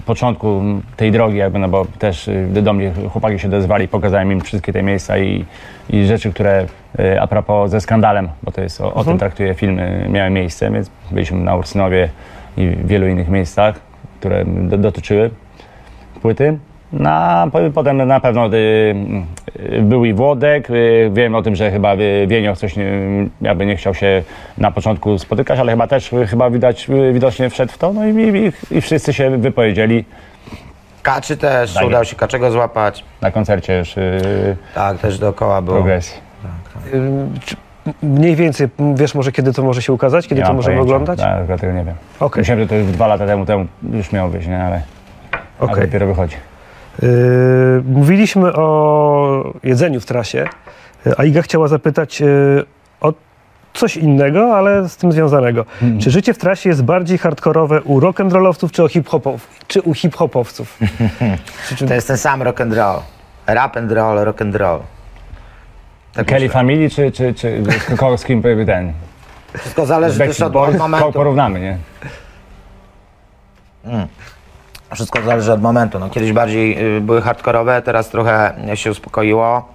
[0.07, 0.63] początku
[0.97, 4.73] tej drogi, jakby, no bo też e, do mnie chłopaki się odezwali, pokazałem im wszystkie
[4.73, 5.45] te miejsca i,
[5.91, 6.67] i rzeczy, które
[6.99, 10.31] e, a propos ze skandalem, bo to jest o, o tym traktuje film, e, miały
[10.31, 12.09] miejsce, więc byliśmy na Ursynowie
[12.57, 13.81] i w wielu innych miejscach,
[14.21, 15.31] które do, dotyczyły
[16.23, 16.59] płyty.
[16.93, 18.95] Na, po- potem na pewno y,
[19.61, 20.71] y, był i Włodek.
[20.71, 22.85] Y, wiem o tym, że chyba y, Wienioch coś nie,
[23.41, 24.23] jakby nie chciał się
[24.59, 27.93] na początku spotykać, ale chyba też y, chyba widać, y, widocznie wszedł w to.
[27.93, 30.05] No i, i, i wszyscy się wypowiedzieli
[31.03, 31.87] Kaczy też, Tak.
[31.87, 33.05] udało się Kaczego złapać.
[33.21, 35.77] na koncercie już y, Tak, też dookoła było.
[35.77, 36.21] progresji.
[36.95, 37.57] Ym, czy
[38.03, 40.95] Mniej więcej, wiesz może kiedy to może się ukazać, kiedy Nie to możemy pojęcia.
[40.95, 41.19] oglądać?
[41.19, 41.95] Tak, akurat tego nie wiem.
[42.21, 44.59] Okej, Myślałem, że to już dwa lata temu, temu już miało być, nie?
[44.65, 44.83] ale,
[45.61, 45.85] ale okej.
[45.87, 46.37] dopiero wychodzi.
[47.03, 47.09] Yy,
[47.85, 50.49] Mówiliśmy o jedzeniu w trasie,
[51.07, 52.65] yy, a Iga chciała zapytać yy,
[53.01, 53.13] o
[53.75, 55.65] coś innego, ale z tym związanego.
[55.83, 56.01] Mhm.
[56.01, 58.83] Czy życie w trasie jest bardziej hardkorowe u rock'n'rollowców czy,
[59.67, 60.79] czy u hip-hopowców?
[61.89, 63.01] To jest ten sam rock and roll.
[63.47, 64.81] Rap and roll, rock and roll.
[66.13, 66.53] Tak Kelly myślę.
[66.53, 68.93] Family czy, czy, czy z kogo z kim ten?
[69.59, 70.75] Wszystko zależy też od, Boys?
[70.75, 71.13] od momentu.
[71.13, 71.79] porównamy, nie?
[74.95, 75.99] Wszystko zależy od momentu.
[75.99, 79.69] No, kiedyś bardziej y, były hardkorowe, teraz trochę się uspokoiło,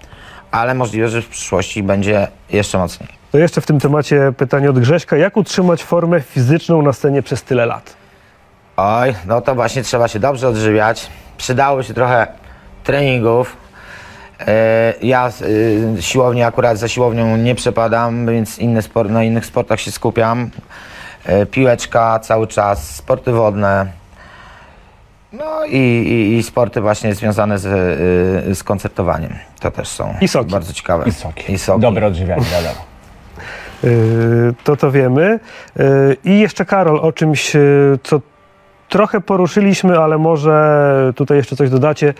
[0.51, 3.09] ale możliwe, że w przyszłości będzie jeszcze mocniej.
[3.31, 5.17] to jeszcze w tym temacie pytanie od Grześka.
[5.17, 7.93] Jak utrzymać formę fizyczną na scenie przez tyle lat?
[8.77, 11.09] Oj, no to właśnie trzeba się dobrze odżywiać.
[11.37, 12.27] Przydałoby się trochę
[12.83, 13.57] treningów.
[14.47, 19.79] E, Ja y, siłownię akurat za siłownią nie przepadam, więc inne sport, na innych sportach
[19.79, 20.49] się skupiam.
[21.25, 24.02] E, Piłeczka cały czas, sporty wodne.
[25.33, 27.65] No i, i, i sporty właśnie związane z,
[28.49, 29.33] y, z koncertowaniem.
[29.59, 30.51] To też są I soki.
[30.51, 31.03] bardzo ciekawe.
[31.07, 31.53] I soki.
[31.53, 31.81] I soki.
[31.81, 32.85] Dobre odżywianie, wiadomo.
[33.83, 35.39] Yy, To to wiemy.
[35.75, 35.83] Yy,
[36.25, 38.21] I jeszcze Karol, o czymś, yy, co
[38.89, 42.13] trochę poruszyliśmy, ale może tutaj jeszcze coś dodacie.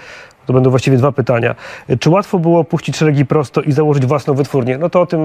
[0.46, 1.56] To będą właściwie dwa pytania.
[2.00, 4.78] Czy łatwo było puścić szeregi prosto i założyć własną wytwórnię?
[4.78, 5.20] No to o tym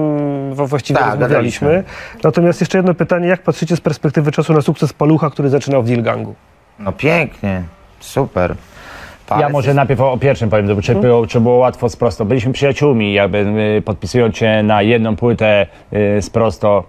[0.53, 1.67] właściwie Tak, rozmawialiśmy.
[1.67, 2.19] gadaliśmy.
[2.23, 3.27] Natomiast jeszcze jedno pytanie.
[3.27, 6.35] Jak patrzycie z perspektywy czasu na sukces Palucha, który zaczynał w Dilgangu?
[6.79, 7.63] No pięknie,
[7.99, 8.55] super.
[9.39, 12.25] Ja może najpierw o, pierwszym powiem, czy, było, czy było łatwo z prosto.
[12.25, 13.37] Byliśmy przyjaciółmi, jakby
[13.77, 16.83] y, podpisując się na jedną płytę y, z prosto.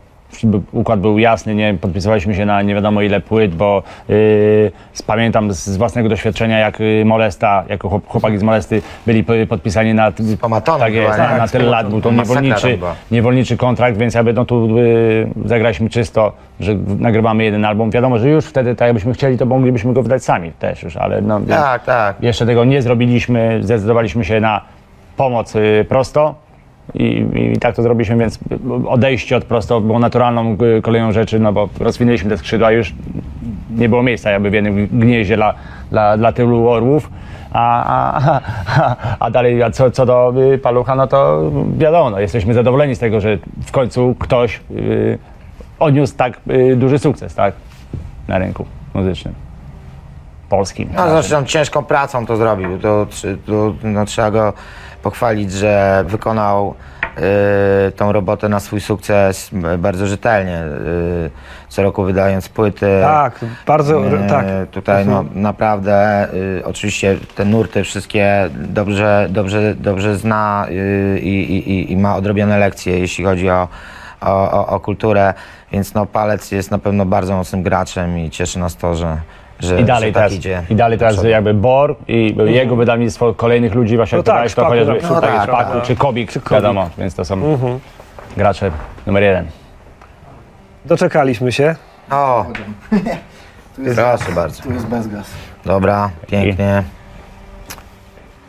[0.73, 5.53] Układ był jasny, nie podpisywaliśmy się na nie wiadomo ile płyt, bo y, z- pamiętam
[5.53, 9.95] z, z własnego doświadczenia, jak y, Molesta, jako chłop- chłopaki z Molesty byli po- podpisani
[9.95, 10.12] na,
[10.79, 12.79] tak jest, na, na tyle lat, był to niewolniczy,
[13.11, 17.90] niewolniczy kontrakt, więc jakby no tu y, zagraliśmy czysto, że nagrywamy jeden album.
[17.90, 21.21] Wiadomo, że już wtedy, tak jakbyśmy chcieli, to moglibyśmy go wydać sami też już, ale
[21.23, 22.16] no, Tak, tak.
[22.23, 24.61] jeszcze tego nie zrobiliśmy, zdecydowaliśmy się na
[25.16, 26.35] pomoc y, prosto
[26.94, 28.38] i, i tak to zrobiliśmy, więc
[28.88, 32.94] odejście od prosto było naturalną y, koleją rzeczy, no bo rozwinęliśmy te skrzydła, już
[33.70, 35.55] nie było miejsca jakby w jednym gnieździe dla,
[35.90, 37.11] dla, dla tylu orłów.
[37.53, 37.85] A,
[38.26, 38.40] a,
[39.20, 42.98] a, dalej, a co, co do y, palucha, no to wiadomo, no, jesteśmy zadowoleni z
[42.98, 45.18] tego, że w końcu ktoś y,
[45.79, 47.55] odniósł tak y, duży sukces, tak,
[48.29, 49.35] na rynku muzycznym.
[50.48, 50.88] Polskim.
[50.96, 52.79] No zresztą ciężką pracą to zrobił.
[52.79, 54.53] To, trzy- to, no, trzeba go
[55.02, 56.74] pochwalić, że wykonał
[57.88, 60.58] y, tą robotę na swój sukces bardzo rzetelnie.
[61.26, 61.30] Y,
[61.68, 62.86] co roku wydając płyty.
[63.02, 64.46] Tak, bardzo, Y, tak.
[64.70, 71.70] Tutaj no, naprawdę y, oczywiście te nurty wszystkie dobrze, dobrze, dobrze zna y, i, i,
[71.70, 73.68] i- i ma odrobione lekcje, jeśli chodzi o,
[74.20, 75.34] o, o, o kulturę,
[75.72, 79.16] więc no, Palec jest na pewno bardzo mocnym graczem i cieszy nas to, że,
[79.61, 80.62] że, I dalej, że teraz, tak idzie.
[80.70, 84.99] I dalej teraz jakby Bor i jego wydawnictwo kolejnych ludzi właśnie No tak, Szpaku chociażby
[85.03, 85.83] No tak, tak, Szpaku tak.
[85.83, 86.51] czy Kobik, Kobik.
[86.51, 87.79] wiadomo, więc to są Mhm.
[88.37, 88.70] gracze
[89.07, 89.46] numer jeden.
[90.85, 91.75] Doczekaliśmy się.
[92.11, 92.46] O,
[93.77, 94.62] Tu jest, proszę bardzo.
[94.62, 95.31] tu jest bez gaz.
[95.64, 96.83] Dobra, pięknie.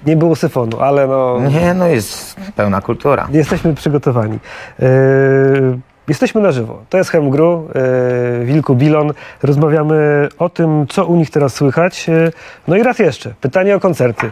[0.06, 1.39] Nie było syfonu, ale no...
[1.39, 3.28] Nie, no jest pełna kultura.
[3.32, 4.39] Jesteśmy przygotowani.
[4.80, 5.80] Yy,
[6.12, 6.82] jesteśmy na żywo.
[6.89, 7.67] To jest Hemgru,
[8.39, 9.13] yy, Wilku Bilon.
[9.43, 12.08] Rozmawiamy o tym, co u nich teraz słychać.
[12.08, 12.32] Yy,
[12.67, 14.32] no i raz jeszcze, pytanie o koncerty.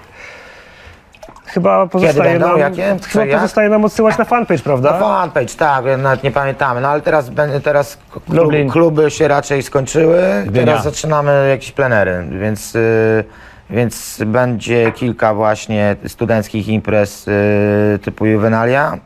[1.46, 2.48] Chyba pozostaje, będą?
[2.48, 2.96] nam, Jakie?
[3.08, 3.36] Chyba jak?
[3.40, 4.92] pozostaje nam odsyłać na fanpage, prawda?
[4.92, 7.32] No fanpage, tak, nawet nie pamiętamy, no ale teraz,
[7.64, 8.70] teraz klub, Lublin.
[8.70, 10.66] kluby się raczej skończyły, Gdynia.
[10.66, 13.24] teraz zaczynamy jakieś plenery, więc, y,
[13.70, 18.98] więc będzie kilka właśnie studenckich imprez y, typu Juvenalia,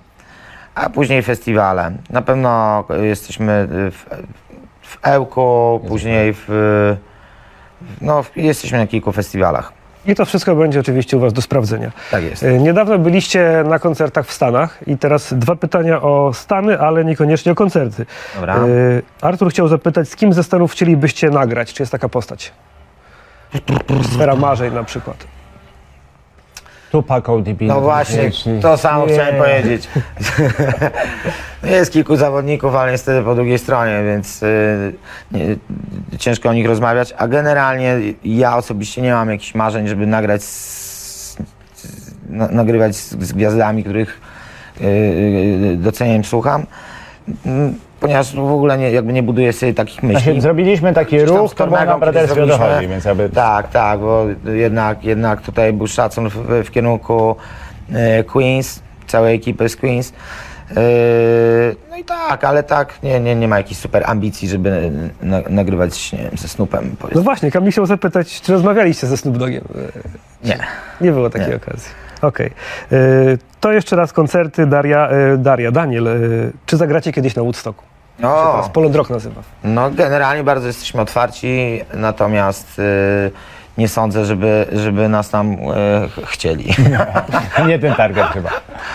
[0.76, 1.92] a później festiwale.
[2.10, 4.06] Na pewno jesteśmy w,
[4.82, 6.48] w Ełku, później w,
[8.02, 9.74] no, w- jesteśmy na kilku festiwalach.
[10.06, 11.92] I to wszystko będzie oczywiście u Was do sprawdzenia.
[12.12, 12.44] Tak jest.
[12.44, 17.52] E, Niedawno byliście na koncertach w Stanach i teraz dwa pytania o Stany, ale niekoniecznie
[17.52, 18.06] o koncerty.
[18.36, 18.56] Dobra.
[18.56, 18.60] E,
[19.22, 21.74] Artur chciał zapytać, z kim ze Stanów chcielibyście nagrać?
[21.74, 22.52] Czy jest taka postać?
[24.14, 25.18] Sfera marzeń na przykład.
[26.94, 27.62] Tupac ODB.
[27.62, 29.14] No właśnie, to samo Nie.
[29.14, 29.88] chciałem powiedzieć.
[31.64, 34.94] Jest kilku zawodników, ale niestety po drugiej stronie, więc y,
[35.32, 35.56] nie,
[36.20, 37.14] ciężko o nich rozmawiać.
[37.18, 41.38] A generalnie ja osobiście nie mam jakichś marzeń, żeby nagrać, z,
[42.30, 44.22] na, nagrywać z, z gwiazdami, których
[44.82, 46.66] y, y, doceniam, słucham.
[48.04, 50.24] Ponieważ w ogóle nie, jakby nie buduję sobie takich myśli.
[50.24, 53.30] Znaczy, zrobiliśmy taki ruch, to było na braterstwie dochodzi, więc aby...
[53.30, 56.36] Tak, tak, bo jednak, jednak tutaj był szacun w,
[56.66, 57.36] w kierunku
[57.94, 60.13] e, Queens, całej ekipy z Queens.
[60.72, 60.76] E,
[61.89, 66.12] no i tak, ale tak, nie, nie, nie ma jakichś super ambicji, żeby na, nagrywać
[66.13, 66.86] nie wiem, ze Snoopem.
[66.89, 67.22] No powiedzmy.
[67.22, 69.63] właśnie, Kamil chciał zapytać, czy rozmawialiście ze Snoop Dogiem?
[70.44, 70.58] E, Nie.
[71.02, 71.56] Nie było takiej Nie.
[71.56, 71.89] okazji.
[72.22, 72.52] Okej.
[72.92, 72.98] E,
[73.60, 76.08] To jeszcze raz koncerty Daria, e, Daria, Daniel.
[76.66, 77.84] Czy zagracie kiedyś na Woodstocku?
[78.21, 79.41] Się O, teraz Polon Rock nazywa.
[79.63, 82.84] no generalnie bardzo jesteśmy otwarci, natomiast e,
[83.78, 86.65] nie sądzę, żeby, żeby nas tam ch- chcieli.
[87.67, 88.49] Nie ten target chyba.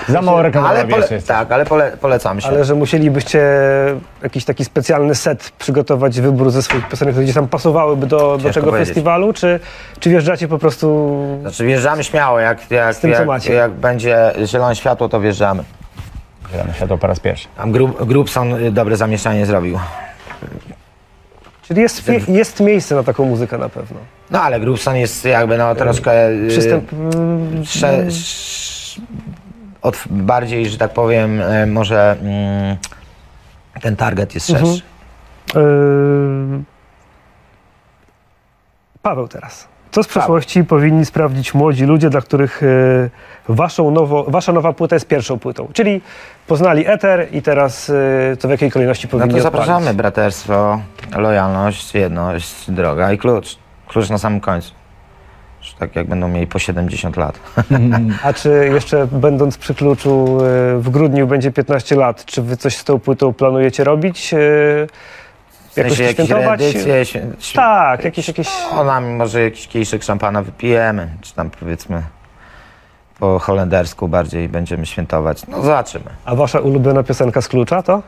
[0.08, 1.28] Za mało ale pole, jeszcze jest.
[1.28, 2.48] tak, ale pole, polecamy się.
[2.48, 3.42] Ale że musielibyście
[4.22, 8.38] jakiś taki specjalny set przygotować, wybór ze swoich piosenek, które gdzieś tam pasowałyby do, do
[8.38, 8.88] Ciężko tego powiedzieć.
[8.88, 9.60] festiwalu, czy,
[10.00, 11.16] czy wjeżdżacie po prostu...
[11.40, 13.52] Znaczy wjeżdżamy śmiało, jak, jak, tym, co jak, macie.
[13.52, 15.62] jak będzie zielone światło, to wjeżdżamy.
[16.52, 17.48] Zielone światło po raz pierwszy.
[17.56, 19.78] Tam Grub, Grubson y, dobre zamieszanie zrobił.
[21.62, 23.98] Czyli jest, jest miejsce na taką muzykę na pewno.
[24.30, 26.92] No ale Grubson jest jakby no troszkę y, Przystęp...
[26.92, 29.00] mm, sze, sz,
[29.82, 32.76] od, bardziej, że tak powiem, y, może mm,
[33.80, 34.82] ten target jest szerszy.
[35.54, 36.58] Mhm.
[36.58, 36.64] Yy,
[39.02, 39.68] Paweł teraz.
[39.90, 42.62] Co z przeszłości powinni sprawdzić młodzi ludzie, dla których
[43.48, 45.68] yy, waszą nowo, wasza nowa płyta jest pierwszą płytą?
[45.72, 46.00] Czyli
[46.46, 49.66] poznali Eter i teraz yy, to w jakiej kolejności No powinni to odpalić?
[49.66, 50.80] zapraszamy, braterstwo,
[51.16, 53.58] lojalność, jedność, droga i klucz.
[53.88, 54.72] Klucz na samym końcu.
[55.62, 57.40] Już tak jak będą mieli po 70 lat.
[58.24, 60.38] A czy jeszcze będąc przy kluczu
[60.74, 64.34] yy, w grudniu będzie 15 lat, czy wy coś z tą płytą planujecie robić?
[65.78, 66.60] W jakoś sensie jakieś świętować?
[66.60, 68.48] reedycje, świę, Tak, jakieś, jakieś...
[68.72, 72.02] O, nam może jakiś kieliszek szampana wypijemy, czy tam powiedzmy
[73.18, 75.46] po holendersku bardziej będziemy świętować.
[75.46, 76.04] No zobaczymy.
[76.24, 78.02] A wasza ulubiona piosenka z klucza to?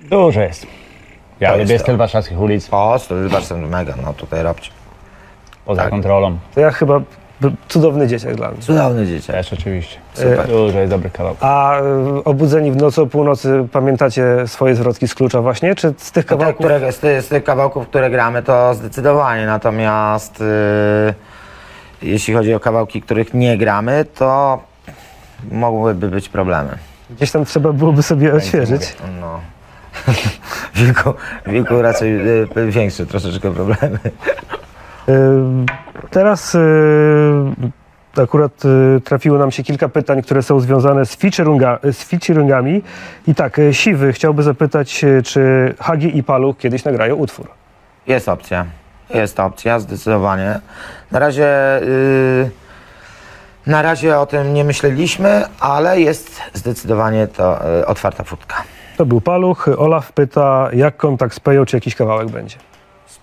[0.00, 0.66] Dużo jest.
[1.40, 4.70] Ja To lubię jest styl warszawskich ulic, O, to jest mega, no tutaj robcie.
[5.64, 5.90] poza tak.
[5.90, 6.38] kontrolą.
[6.54, 7.00] To ja chyba
[7.68, 8.62] cudowny dzieciak dla mnie.
[8.62, 9.36] Cudowny dzieciak.
[9.36, 9.98] Też oczywiście.
[10.14, 10.48] Super.
[10.48, 11.44] Dużo jest dobrych kawałków.
[11.44, 15.74] A y, obudzeni w nocy o północy pamiętacie swoje zwrotki z klucza właśnie?
[15.74, 16.66] Czy z tych No te, kawałków?
[16.66, 19.46] które, z, ty, z tych kawałków, które gramy, to zdecydowanie.
[19.46, 21.14] Natomiast yy,
[22.10, 24.58] jeśli chodzi o kawałki, których nie gramy, to
[25.50, 26.78] mogłyby być problemy.
[27.10, 28.96] Gdzieś tam trzeba byłoby sobie odświeżyć.
[29.20, 29.40] No.
[30.74, 31.14] W wieku,
[31.46, 32.12] w wieku raczej
[32.56, 33.98] yy, większe troszeczkę problemy.
[35.08, 35.12] Y,
[36.10, 36.60] Teraz y,
[38.16, 42.82] akurat y, trafiło nam się kilka pytań, które są związane z, featuringa, z featuringami.
[43.26, 47.48] I tak, Siwy chciałby zapytać, czy Hagi i Paluch kiedyś nagrają utwór?
[48.06, 48.66] Jest opcja.
[49.14, 50.60] Jest opcja, zdecydowanie.
[51.10, 52.50] Na razie, yy,
[53.66, 58.56] na razie o tym nie myśleliśmy, ale jest zdecydowanie to otwarta furtka.
[58.96, 59.68] To był Paluch.
[59.76, 62.56] Olaf pyta, jak kontakt z Peją, czy jakiś kawałek będzie?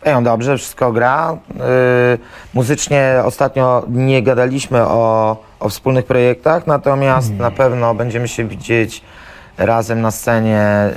[0.01, 1.37] Speją dobrze, wszystko gra.
[1.49, 1.59] Yy,
[2.53, 9.01] muzycznie ostatnio nie gadaliśmy o, o wspólnych projektach, natomiast na pewno będziemy się widzieć
[9.57, 10.89] razem na scenie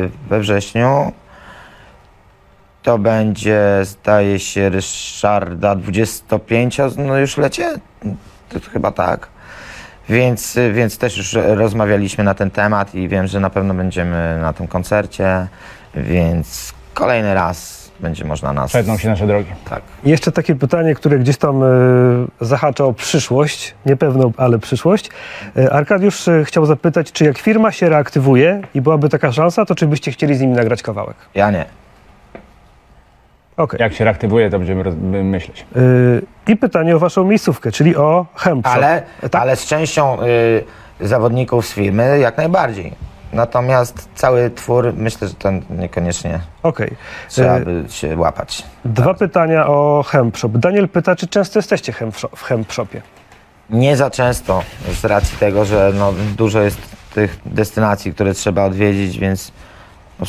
[0.00, 1.12] yy, we wrześniu.
[2.82, 7.74] To będzie, zdaje się, Ryszarda 25, no już lecie?
[8.48, 9.28] To, to chyba tak.
[10.08, 14.52] Więc, więc też już rozmawialiśmy na ten temat i wiem, że na pewno będziemy na
[14.52, 15.46] tym koncercie,
[15.94, 18.70] więc kolejny raz będzie można nas...
[18.70, 19.50] Przetną się nasze drogi.
[19.70, 19.82] Tak.
[20.04, 21.66] I Jeszcze takie pytanie, które gdzieś tam e,
[22.40, 25.10] zahacza o przyszłość, niepewną, ale przyszłość.
[25.56, 29.74] E, Arkadiusz e, chciał zapytać, czy jak firma się reaktywuje i byłaby taka szansa, to
[29.74, 31.16] czy byście chcieli z nimi nagrać kawałek?
[31.34, 31.64] Ja nie.
[33.56, 33.80] Okej.
[33.80, 35.66] Jak się reaktywuje, to będziemy roz- myśleć.
[36.46, 38.76] E, I pytanie o waszą miejscówkę, czyli o Hemp Shop.
[38.76, 39.42] Ale, Tak?
[39.42, 42.92] ale z częścią y, zawodników z firmy jak najbardziej.
[43.34, 46.96] Natomiast cały twór, myślę, że to niekoniecznie Okej.
[47.28, 48.62] trzeba E, by się łapać.
[48.84, 50.48] Dwa pytania o Hemp Shop.
[50.48, 51.92] Daniel pyta, czy często jesteście
[52.36, 53.02] w Hemp Shopie?
[53.70, 56.78] Nie za często, z racji tego, że no, dużo jest
[57.14, 59.52] tych destynacji, które trzeba odwiedzić, więc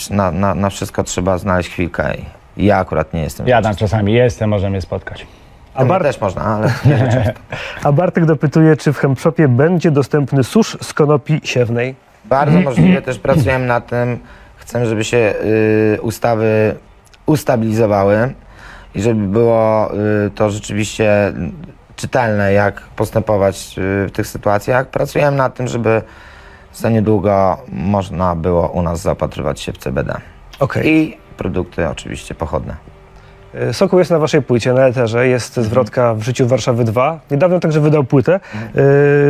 [0.09, 2.13] na, na, na wszystko trzeba znaleźć chwilkę.
[2.57, 3.47] I ja akurat nie jestem.
[3.47, 5.27] Ja tam czasami jestem, możemy spotkać.
[5.73, 6.73] A, Bart- też można, ale
[7.83, 11.95] a Bartek dopytuje, czy w Hempshopie będzie dostępny susz z konopi siewnej?
[12.29, 13.01] Bardzo możliwe.
[13.01, 14.19] Też pracujemy nad tym.
[14.55, 15.33] Chcemy, żeby się
[15.97, 16.75] y, ustawy
[17.25, 18.33] ustabilizowały
[18.95, 19.91] i żeby było
[20.25, 21.33] y, to rzeczywiście
[21.95, 24.87] czytelne, jak postępować y, w tych sytuacjach.
[24.87, 26.01] Pracujemy nad tym, żeby
[26.73, 30.21] za niedługo można było u nas zaopatrywać się w CBD.
[30.59, 30.87] Okej.
[30.87, 32.94] I produkty oczywiście pochodne.
[33.55, 37.19] E, Sokół jest na waszej płycie, na Eterze, jest zwrotka w życiu Warszawy 2.
[37.31, 38.33] Niedawno także wydał płytę.
[38.35, 38.39] E,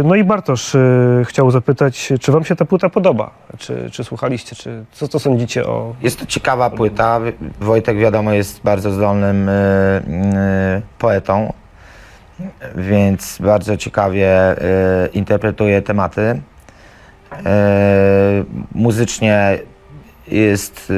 [0.04, 0.80] No i Bartosz e,
[1.26, 3.32] chciał zapytać, czy wam się ta płyta podoba?
[3.58, 5.96] Czy, czy słuchaliście, czy co, co sądzicie o...
[6.02, 7.20] Jest to ciekawa płyta.
[7.60, 9.50] Wojtek wiadomo jest bardzo zdolnym
[11.00, 11.54] poetą,
[12.76, 14.32] więc bardzo ciekawie
[15.14, 16.42] interpretuje tematy.
[18.76, 19.60] Muzycznie
[20.28, 20.94] jest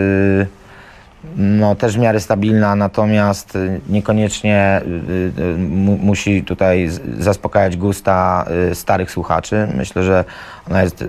[1.37, 4.81] no, też w miarę stabilna, natomiast y, niekoniecznie
[5.37, 6.89] y, y, mu, musi tutaj
[7.19, 9.67] zaspokajać gusta starych słuchaczy.
[9.75, 10.25] Myślę, że
[10.69, 11.05] ona jest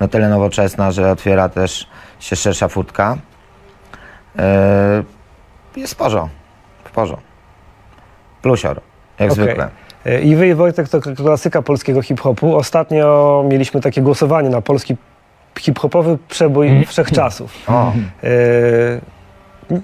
[0.00, 1.88] na tyle nowoczesna, że otwiera też
[2.20, 3.18] się szersza furtka.
[5.76, 6.28] Jest w porzo,
[6.84, 7.18] w porzo.
[8.42, 8.80] Plusior,
[9.18, 9.44] jak Okej.
[9.44, 9.68] zwykle.
[10.22, 12.56] I wy i Wojtek to klasyka polskiego hip-hopu.
[12.56, 14.96] Ostatnio mieliśmy takie głosowanie na polski
[15.60, 17.52] hip-hopowy przebój wszechczasów.
[17.68, 17.92] O,
[18.24, 18.28] E,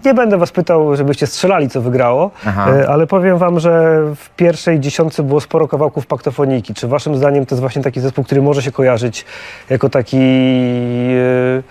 [0.04, 2.70] Nie będę was pytał, żebyście strzelali, co wygrało, Aha.
[2.72, 6.74] e, ale powiem wam, że w pierwszej dziesiątce było sporo kawałków paktofoniki.
[6.74, 9.24] Czy waszym zdaniem to jest właśnie taki zespół, który może się kojarzyć
[9.70, 10.16] jako taki...
[10.16, 11.62] e.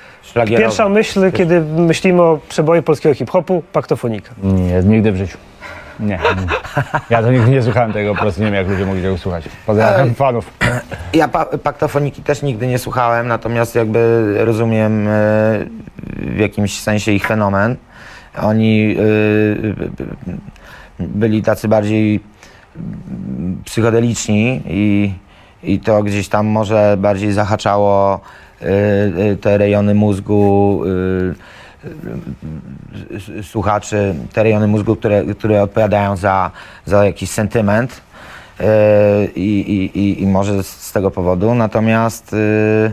[0.57, 4.31] Pierwsza myśl, kiedy myślimy o przeboju polskiego hip-hopu, paktofonika.
[4.43, 5.37] Nie, nigdy w życiu.
[6.03, 6.19] Nie.
[7.09, 9.45] Ja to nigdy nie słuchałem tego, po prostu nie wiem, jak ludzie mogli tego słuchać.
[9.65, 10.53] Pozdrawiam fanów.
[11.13, 15.11] Ja pa paktofoniki też nigdy nie słuchałem, natomiast jakby rozumiem e,
[16.17, 17.75] w jakimś sensie ich fenomen.
[18.41, 18.95] Oni
[20.99, 22.19] e, byli tacy bardziej
[23.65, 25.13] psychodeliczni i,
[25.63, 28.19] i to gdzieś tam może bardziej zahaczało
[28.61, 31.62] e, e, te rejony mózgu e,
[33.43, 36.51] słuchaczy, te rejony mózgu, które, które odpowiadają za,
[36.85, 38.01] za jakiś sentyment.
[38.59, 38.65] Yy,
[39.35, 41.55] i, i, i, może z- tego powodu.
[41.55, 42.91] Natomiast yy,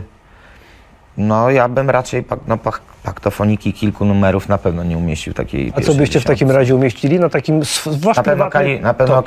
[1.17, 5.81] no ja bym raczej no, pak, paktofoniki kilku numerów na pewno nie umieścił takiej A
[5.81, 7.19] co byście w takim razie umieścili?
[7.19, 9.23] Na takim sw- wasz Na pewno, kali, na pewno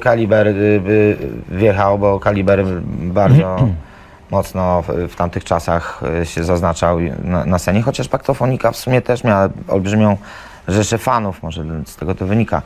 [0.00, 1.16] kaliber y, by
[1.48, 2.64] wjechał, bo kaliber
[3.02, 3.56] bardzo
[4.30, 9.24] mocno w, tamtych czasach y, się zaznaczał na, na scenie, chociaż paktofonika w sumie też
[9.24, 10.16] miała olbrzymią
[10.68, 12.62] rzeszę fanów, może z tego to wynika.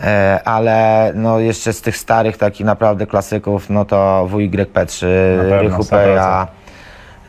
[0.00, 5.06] E, ale no jeszcze z tych starych takich naprawdę klasyków, no to WYP3,
[5.36, 5.90] Na pewno, Rychu 100%.
[5.90, 6.46] Peja,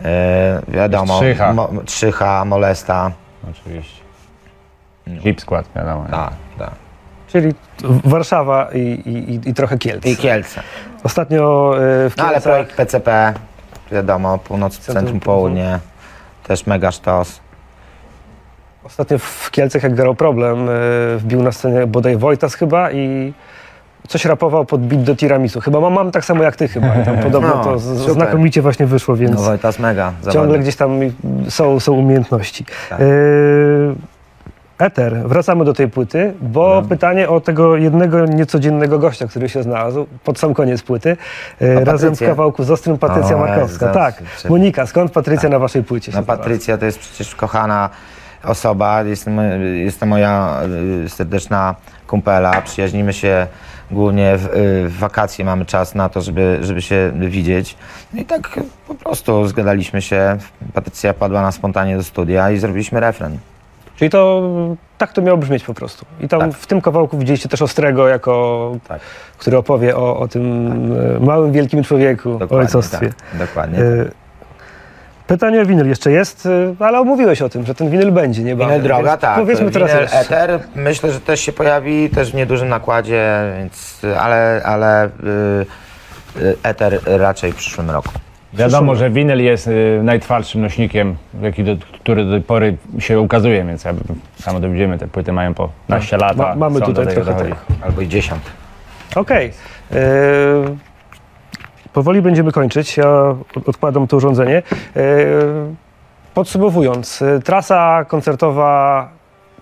[0.06, 1.54] e, wiadomo, Trzycha.
[1.54, 3.12] Mo, Trzycha, Molesta.
[3.52, 4.02] Oczywiście.
[5.20, 6.06] Hip skład, wiadomo.
[6.12, 6.87] Tak, tak.
[7.28, 7.54] Czyli
[8.04, 10.06] Warszawa i, i, i- trochę Kielc.
[10.06, 10.62] I Kielce.
[11.04, 12.44] Ostatnio e, w No ale Kielcach...
[12.54, 13.34] projekt PCP,
[13.92, 15.80] wiadomo, Północ, Centrum Centrum Południe,
[16.48, 17.40] też mega sztos.
[18.84, 20.74] Ostatnio w Kielcach, jak grał problem, e,
[21.18, 23.34] wbił na scenę bodaj Wojtas chyba i
[24.08, 25.62] coś rapował pod beat do tiramisu.
[25.62, 26.96] Chyba mam, mam tak samo jak ty chyba.
[26.96, 30.76] I tam podobno No, to z, znakomicie właśnie wyszło, więc No Wojtas mega, ciągle gdzieś
[30.76, 31.00] tam
[31.50, 32.66] są, są umiejętności.
[32.90, 33.02] Tak.
[33.02, 33.04] E,
[34.80, 40.08] Eter, wracamy do tej płyty, bo pytanie o tego jednego niecodziennego gościa, który się znalazł
[40.24, 41.18] pod sam koniec płyty,
[41.62, 43.86] e, razem w kawałku z Ostrym Patrycja O, Markowska.
[43.86, 46.24] Jezu, Tak, czy- Monika, skąd Patrycja na waszej płycie się No?
[46.24, 47.90] Patrycja to jest przecież kochana
[48.44, 49.26] osoba, jest,
[49.74, 50.62] jest to moja
[51.06, 51.76] y, serdeczna
[52.08, 53.48] kumpela, przyjaźnimy się
[53.92, 54.50] głównie w, y,
[54.90, 57.76] w wakacje, mamy czas na to, żeby, żeby się widzieć.
[58.14, 60.38] No i tak po prostu zgadaliśmy się,
[60.74, 63.38] Patrycja padła na spontanie do studia i zrobiliśmy refren.
[63.98, 64.42] Czyli to
[64.98, 66.06] tak to miało brzmieć po prostu.
[66.22, 66.52] I tam Tak.
[66.52, 69.00] w tym kawałku widzieliście też Ostrego, jako, Tak.
[69.38, 70.76] który opowie o, o tym
[71.16, 73.10] e, małym, wielkim człowieku, o Dokładnie ojcostwie.
[73.32, 73.80] tak, dokładnie.
[73.80, 74.06] E,
[75.28, 78.74] Pytanie o winyl jeszcze jest, e, ale omówiłeś o tym, że ten winyl będzie niebawem.
[78.76, 79.36] Winyl droga, więc tak.
[79.40, 80.20] Powiedzmy teraz Winyl jeszcze.
[80.20, 85.10] Ether myślę, że też się pojawi, też w niedużym nakładzie, więc, ale, ale y,
[86.42, 88.10] y, Ether raczej w przyszłym roku.
[88.58, 93.66] Wiadomo, że winyl jest y, najtwardszym nośnikiem, jaki do, który do tej pory się ukazuje,
[93.66, 93.94] więc ja,
[94.40, 96.38] samo dowiedziemy, te płyty mają po naście lat.
[96.38, 97.54] Ma- mamy tutaj do trochę dochodzi.
[97.82, 98.42] Albo i dziesiąt.
[99.16, 99.52] Okej.
[99.92, 99.96] E,
[101.94, 102.98] Powoli będziemy kończyć.
[102.98, 103.10] Ja
[103.56, 104.58] od- odkładam to urządzenie.
[104.96, 105.02] E,
[106.34, 109.10] Podsumowując, e, trasa koncertowa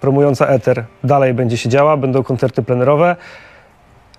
[0.01, 3.15] promująca Ether dalej będzie się działa, będą koncerty plenerowe.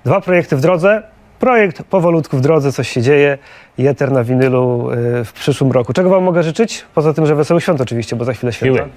[0.05, 1.03] Dwa projekty w drodze.
[1.41, 3.39] Projekt powolutku w drodze, coś się dzieje
[3.79, 5.93] i Ether na winylu e, w przyszłym roku.
[5.93, 6.85] Czego Wam mogę życzyć?
[6.95, 8.77] Poza tym, że wesoły świąt oczywiście, bo za chwilę święta.
[8.79, 8.89] Siły.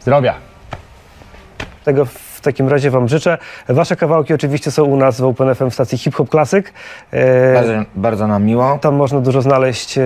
[0.00, 0.34] Zdrowia.
[1.84, 3.38] Tego w takim razie Wam życzę.
[3.68, 6.66] Wasze kawałki oczywiście są u nas w Open FM w stacji Hip Hop Classic.
[7.12, 8.78] E, Bardzo, bardzo nam miło.
[8.80, 10.02] Tam można dużo znaleźć e,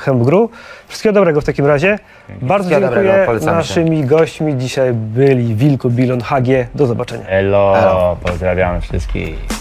[0.00, 0.50] Hemp Gru.
[0.88, 1.98] Wszystkiego dobrego w takim razie.
[2.42, 3.22] Bardzo dziękuję.
[3.26, 3.56] polecamy się.
[3.80, 6.66] Naszymi gośćmi dzisiaj byli Wilko, Bilon, HG.
[6.74, 7.26] Do zobaczenia.
[7.26, 8.16] Elo, Elo.
[8.22, 9.54] pozdrawiam wszystkich.